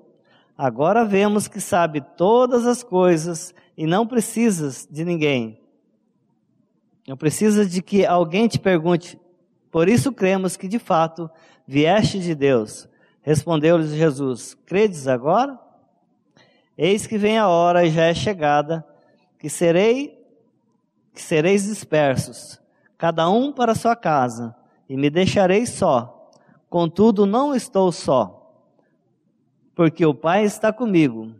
Agora 0.55 1.03
vemos 1.03 1.49
que 1.49 1.63
sabe 1.63 2.03
todas 2.15 2.67
as 2.67 2.83
coisas 2.83 3.55
e 3.75 3.87
não 3.87 4.07
precisas 4.07 4.87
de 4.91 5.03
ninguém. 5.03 5.59
Não 7.09 7.17
precisa 7.17 7.65
de 7.65 7.81
que 7.81 8.05
alguém 8.05 8.47
te 8.47 8.59
pergunte. 8.59 9.19
Por 9.71 9.89
isso 9.89 10.13
cremos 10.13 10.55
que 10.55 10.69
de 10.69 10.79
fato 10.79 11.31
vieste 11.67 12.21
de 12.21 12.35
Deus. 12.35 12.87
Respondeu-lhes 13.23 13.93
Jesus: 13.93 14.55
Credes 14.67 15.09
agora? 15.09 15.59
Eis 16.77 17.07
que 17.07 17.17
vem 17.17 17.39
a 17.39 17.49
hora 17.49 17.87
e 17.87 17.91
já 17.91 18.05
é 18.05 18.13
chegada, 18.13 18.85
que 19.39 19.49
serei 19.49 20.18
que 21.19 21.23
sereis 21.25 21.65
dispersos, 21.65 22.61
cada 22.97 23.29
um 23.29 23.51
para 23.53 23.75
sua 23.75 23.97
casa, 23.97 24.55
e 24.89 24.97
me 24.97 25.11
deixareis 25.11 25.71
só. 25.71 26.31
Contudo, 26.71 27.27
não 27.27 27.53
estou 27.53 27.91
só, 27.91 28.63
porque 29.75 30.07
o 30.07 30.15
Pai 30.15 30.45
está 30.45 30.73
comigo. 30.73 31.33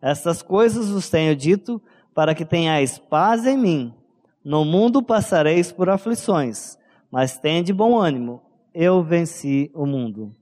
Estas 0.00 0.40
coisas 0.40 0.88
vos 0.88 1.10
tenho 1.10 1.36
dito 1.36 1.80
para 2.14 2.34
que 2.34 2.42
tenhais 2.42 2.98
paz 2.98 3.44
em 3.44 3.58
mim. 3.58 3.94
No 4.42 4.64
mundo 4.64 5.02
passareis 5.02 5.70
por 5.70 5.90
aflições, 5.90 6.78
mas 7.10 7.36
tende 7.38 7.70
bom 7.70 7.98
ânimo, 7.98 8.40
eu 8.72 9.02
venci 9.02 9.70
o 9.74 9.84
mundo. 9.84 10.34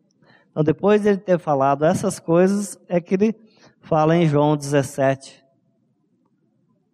Então, 0.53 0.63
depois 0.63 1.03
de 1.03 1.09
ele 1.09 1.19
ter 1.19 1.41
falado 1.41 1.85
essas 1.85 2.21
coisas, 2.21 2.79
é 2.89 3.01
que 3.01 3.15
ele 3.15 3.35
fala 3.81 4.17
em 4.17 4.29
João 4.29 4.57
17 4.57 5.45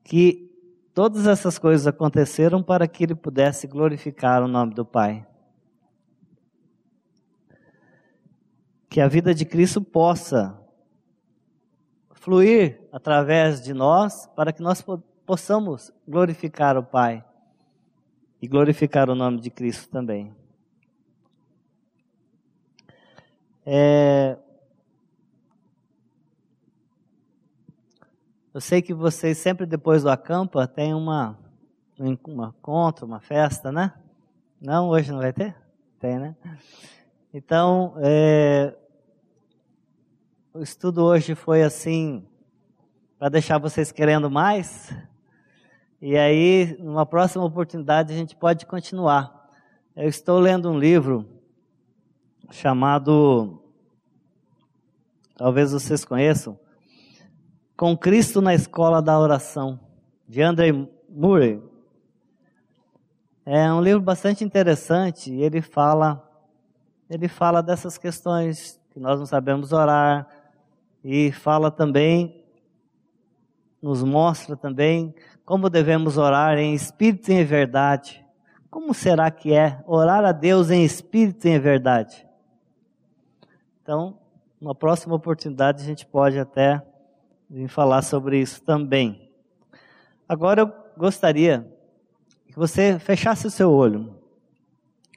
que 0.03 0.52
todas 0.95 1.27
essas 1.27 1.59
coisas 1.59 1.87
aconteceram 1.87 2.63
para 2.63 2.87
que 2.87 3.05
ele 3.05 3.15
pudesse 3.15 3.67
glorificar 3.67 4.43
o 4.43 4.49
nome 4.49 4.75
do 4.75 4.85
Pai. 4.85 5.27
Que 8.89 9.01
a 9.01 9.09
vida 9.09 9.35
de 9.35 9.45
Cristo 9.45 9.81
possa 9.81 10.59
fluir 12.13 12.81
através 12.93 13.63
de 13.63 13.73
nós 13.73 14.27
para 14.37 14.53
que 14.53 14.63
nós 14.63 14.85
possamos 15.27 15.93
glorificar 16.07 16.77
o 16.77 16.83
Pai 16.83 17.25
e 18.41 18.47
glorificar 18.47 19.09
o 19.09 19.15
nome 19.15 19.41
de 19.41 19.51
Cristo 19.51 19.89
também. 19.89 20.35
É... 23.65 24.37
Eu 28.55 28.61
sei 28.61 28.83
que 28.83 28.93
vocês 28.93 29.39
sempre 29.39 29.65
depois 29.65 30.03
do 30.03 30.11
acampa 30.11 30.67
tem 30.67 30.93
uma 30.93 31.39
um 31.99 32.13
encontro, 32.13 33.07
uma 33.07 33.19
festa, 33.19 33.73
né? 33.73 33.95
Não, 34.61 34.89
hoje 34.89 35.11
não 35.11 35.21
vai 35.21 35.33
ter? 35.33 35.57
Tem, 35.99 36.19
né? 36.19 36.37
Então, 37.33 37.95
é... 37.97 38.77
o 40.53 40.63
estudo 40.63 41.03
hoje 41.03 41.35
foi 41.35 41.63
assim 41.63 42.27
para 43.19 43.31
deixar 43.31 43.57
vocês 43.57 43.91
querendo 43.91 44.31
mais. 44.31 44.95
E 46.01 46.19
aí, 46.19 46.77
numa 46.79 47.07
próxima 47.07 47.45
oportunidade, 47.45 48.13
a 48.13 48.17
gente 48.17 48.37
pode 48.37 48.67
continuar. 48.67 49.51
Eu 49.97 50.09
estou 50.09 50.39
lendo 50.39 50.71
um 50.71 50.79
livro 50.79 51.27
chamado, 52.51 53.63
talvez 55.37 55.73
vocês 55.73 56.05
conheçam, 56.05 56.61
Com 57.77 57.97
Cristo 57.97 58.41
na 58.41 58.55
Escola 58.55 59.01
da 59.01 59.19
Oração, 59.19 59.81
de 60.29 60.43
André 60.43 60.73
Murray. 61.09 61.63
É 63.45 63.73
um 63.73 63.81
livro 63.81 64.01
bastante 64.01 64.45
interessante. 64.45 65.33
Ele 65.33 65.61
fala, 65.61 66.23
ele 67.11 67.29
fala 67.29 67.63
dessas 67.63 67.99
questões 67.99 68.81
que 68.91 69.01
nós 69.01 69.19
não 69.19 69.27
sabemos 69.27 69.73
orar 69.73 70.29
e 71.03 71.33
fala 71.33 71.71
também, 71.71 72.45
nos 73.81 74.03
mostra 74.05 74.57
também 74.57 75.15
como 75.45 75.69
devemos 75.69 76.17
orar 76.17 76.57
em 76.59 76.75
espírito 76.75 77.31
e 77.31 77.35
em 77.35 77.45
verdade. 77.45 78.25
Como 78.71 78.95
será 78.95 79.31
que 79.31 79.53
é 79.53 79.83
orar 79.87 80.25
a 80.25 80.33
Deus 80.33 80.71
em 80.71 80.85
espírito 80.85 81.47
e 81.47 81.51
em 81.51 81.59
verdade? 81.59 82.27
Então, 83.83 84.19
numa 84.61 84.75
próxima 84.75 85.15
oportunidade 85.15 85.83
a 85.83 85.85
gente 85.85 86.07
pode 86.07 86.39
até 86.39 86.81
vir 87.53 87.69
falar 87.69 88.01
sobre 88.01 88.41
isso 88.41 88.63
também. 88.63 89.31
Agora 90.27 90.63
eu 90.63 90.73
gostaria 90.97 91.71
que 92.47 92.57
você 92.57 92.99
fechasse 92.99 93.47
o 93.47 93.51
seu 93.51 93.71
olho, 93.71 94.17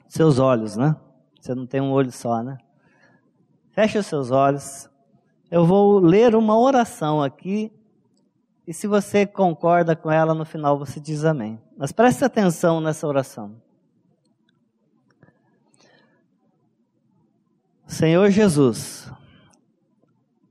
seus 0.06 0.38
olhos, 0.38 0.76
né? 0.76 0.94
Você 1.40 1.54
não 1.54 1.66
tem 1.66 1.80
um 1.80 1.90
olho 1.90 2.12
só, 2.12 2.42
né? 2.42 2.58
Feche 3.70 3.96
os 3.96 4.04
seus 4.04 4.30
olhos. 4.30 4.90
Eu 5.50 5.64
vou 5.64 5.98
ler 5.98 6.34
uma 6.34 6.58
oração 6.58 7.22
aqui 7.22 7.72
e 8.66 8.74
se 8.74 8.86
você 8.86 9.24
concorda 9.24 9.96
com 9.96 10.10
ela, 10.10 10.34
no 10.34 10.44
final 10.44 10.78
você 10.78 11.00
diz 11.00 11.24
amém. 11.24 11.58
Mas 11.74 11.90
preste 11.90 12.22
atenção 12.22 12.82
nessa 12.82 13.06
oração. 13.06 13.56
Senhor 17.86 18.28
Jesus, 18.28 19.10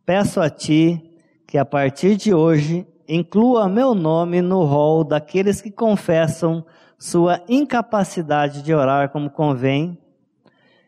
peço 0.04 0.42
a 0.42 0.50
Ti 0.50 1.05
que 1.48 1.58
a 1.58 1.66
partir 1.66 2.16
de 2.16 2.34
hoje 2.34 2.88
inclua 3.08 3.70
meu 3.70 3.94
nome 3.94 4.42
no 4.42 4.64
rol 4.64 5.04
daqueles 5.04 5.62
que 5.62 5.72
confessam 5.72 6.66
sua 6.98 7.42
incapacidade 7.48 8.62
de 8.62 8.74
orar 8.74 9.10
como 9.10 9.30
convém 9.30 9.98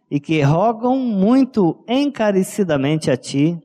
e 0.10 0.20
que 0.20 0.42
rogam 0.42 0.98
muito 0.98 1.84
encarecidamente 1.88 3.12
a 3.12 3.18
Ti 3.18 3.62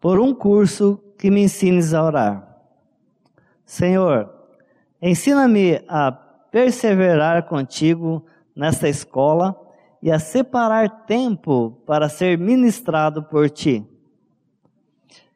por 0.00 0.18
um 0.18 0.34
curso 0.34 1.00
que 1.18 1.30
me 1.30 1.42
ensines 1.42 1.94
a 1.94 2.02
orar. 2.02 2.54
Senhor, 3.64 4.30
ensina-me 5.00 5.82
a 5.88 6.12
perseverar 6.12 7.44
contigo 7.44 8.24
nesta 8.54 8.88
escola 8.88 9.58
e 10.02 10.10
a 10.10 10.18
separar 10.18 11.06
tempo 11.06 11.82
para 11.86 12.08
ser 12.08 12.38
ministrado 12.38 13.22
por 13.22 13.48
ti. 13.48 13.84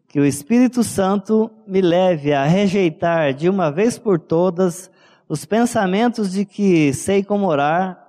Que 0.09 0.19
o 0.19 0.25
Espírito 0.25 0.83
Santo 0.83 1.51
me 1.67 1.81
leve 1.83 2.33
a 2.33 2.45
rejeitar 2.45 3.35
de 3.35 3.49
uma 3.49 3.71
vez 3.71 3.99
por 3.99 4.19
todas 4.19 4.91
os 5.29 5.45
pensamentos 5.45 6.33
de 6.33 6.47
que 6.47 6.93
sei 6.95 7.23
como 7.23 7.47
orar 7.47 8.05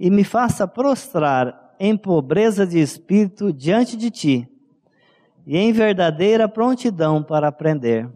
e 0.00 0.10
me 0.10 0.24
faça 0.24 0.66
prostrar 0.66 1.76
em 1.78 1.96
pobreza 1.96 2.66
de 2.66 2.78
espírito 2.80 3.52
diante 3.52 3.96
de 3.96 4.10
ti 4.10 4.48
e 5.46 5.58
em 5.58 5.72
verdadeira 5.72 6.48
prontidão 6.48 7.22
para 7.22 7.48
aprender. 7.48 8.08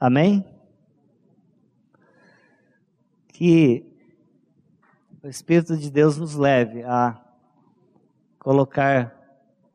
Amém? 0.00 0.44
Que 3.28 3.84
o 5.22 5.28
Espírito 5.28 5.76
de 5.76 5.90
Deus 5.90 6.16
nos 6.16 6.34
leve 6.34 6.82
a 6.84 7.20
colocar 8.38 9.14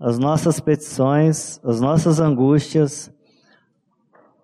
as 0.02 0.18
nossas 0.18 0.60
petições, 0.60 1.60
as 1.64 1.80
nossas 1.80 2.20
angústias, 2.20 3.14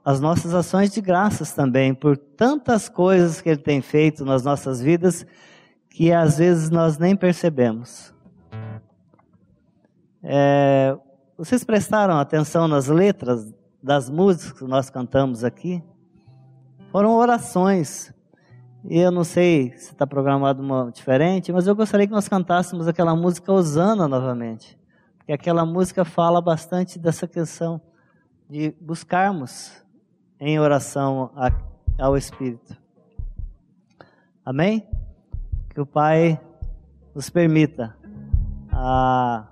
as 0.05 0.21
nossas 0.21 0.53
ações 0.53 0.91
de 0.93 1.01
graças 1.01 1.51
também, 1.51 1.95
por 1.95 2.15
tantas 2.15 2.87
coisas 2.87 3.41
que 3.41 3.49
Ele 3.49 3.61
tem 3.61 3.81
feito 3.81 4.23
nas 4.23 4.43
nossas 4.43 4.79
vidas 4.79 5.25
que 5.89 6.13
às 6.13 6.37
vezes 6.37 6.69
nós 6.69 6.99
nem 6.99 7.15
percebemos. 7.15 8.13
É, 10.21 10.95
vocês 11.35 11.63
prestaram 11.63 12.19
atenção 12.19 12.67
nas 12.67 12.87
letras 12.87 13.51
das 13.81 14.11
músicas 14.11 14.59
que 14.59 14.63
nós 14.63 14.91
cantamos 14.91 15.43
aqui 15.43 15.83
foram 16.91 17.15
orações. 17.15 18.13
E 18.87 18.99
eu 18.99 19.09
não 19.11 19.23
sei 19.23 19.71
se 19.71 19.91
está 19.91 20.05
programado 20.05 20.61
uma 20.61 20.91
diferente, 20.91 21.51
mas 21.51 21.65
eu 21.65 21.75
gostaria 21.75 22.05
que 22.05 22.13
nós 22.13 22.27
cantássemos 22.27 22.87
aquela 22.87 23.15
música 23.15 23.51
Osana 23.51 24.07
novamente. 24.07 24.76
Porque 25.27 25.33
aquela 25.33 25.65
música 25.65 26.05
fala 26.05 26.39
bastante 26.39 26.97
dessa 26.97 27.27
questão 27.27 27.81
de 28.49 28.73
buscarmos 28.79 29.73
em 30.39 30.57
oração 30.57 31.33
ao 31.99 32.15
Espírito. 32.15 32.77
Amém? 34.45 34.87
Que 35.71 35.81
o 35.81 35.85
Pai 35.85 36.39
nos 37.13 37.29
permita 37.29 37.93
a 38.71 39.45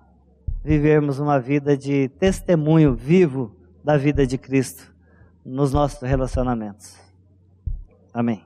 vivermos 0.63 1.19
uma 1.19 1.41
vida 1.41 1.75
de 1.75 2.07
testemunho 2.07 2.95
vivo 2.95 3.53
da 3.83 3.97
vida 3.97 4.25
de 4.25 4.37
Cristo 4.37 4.95
nos 5.43 5.73
nossos 5.73 6.01
relacionamentos. 6.03 6.97
Amém. 8.13 8.45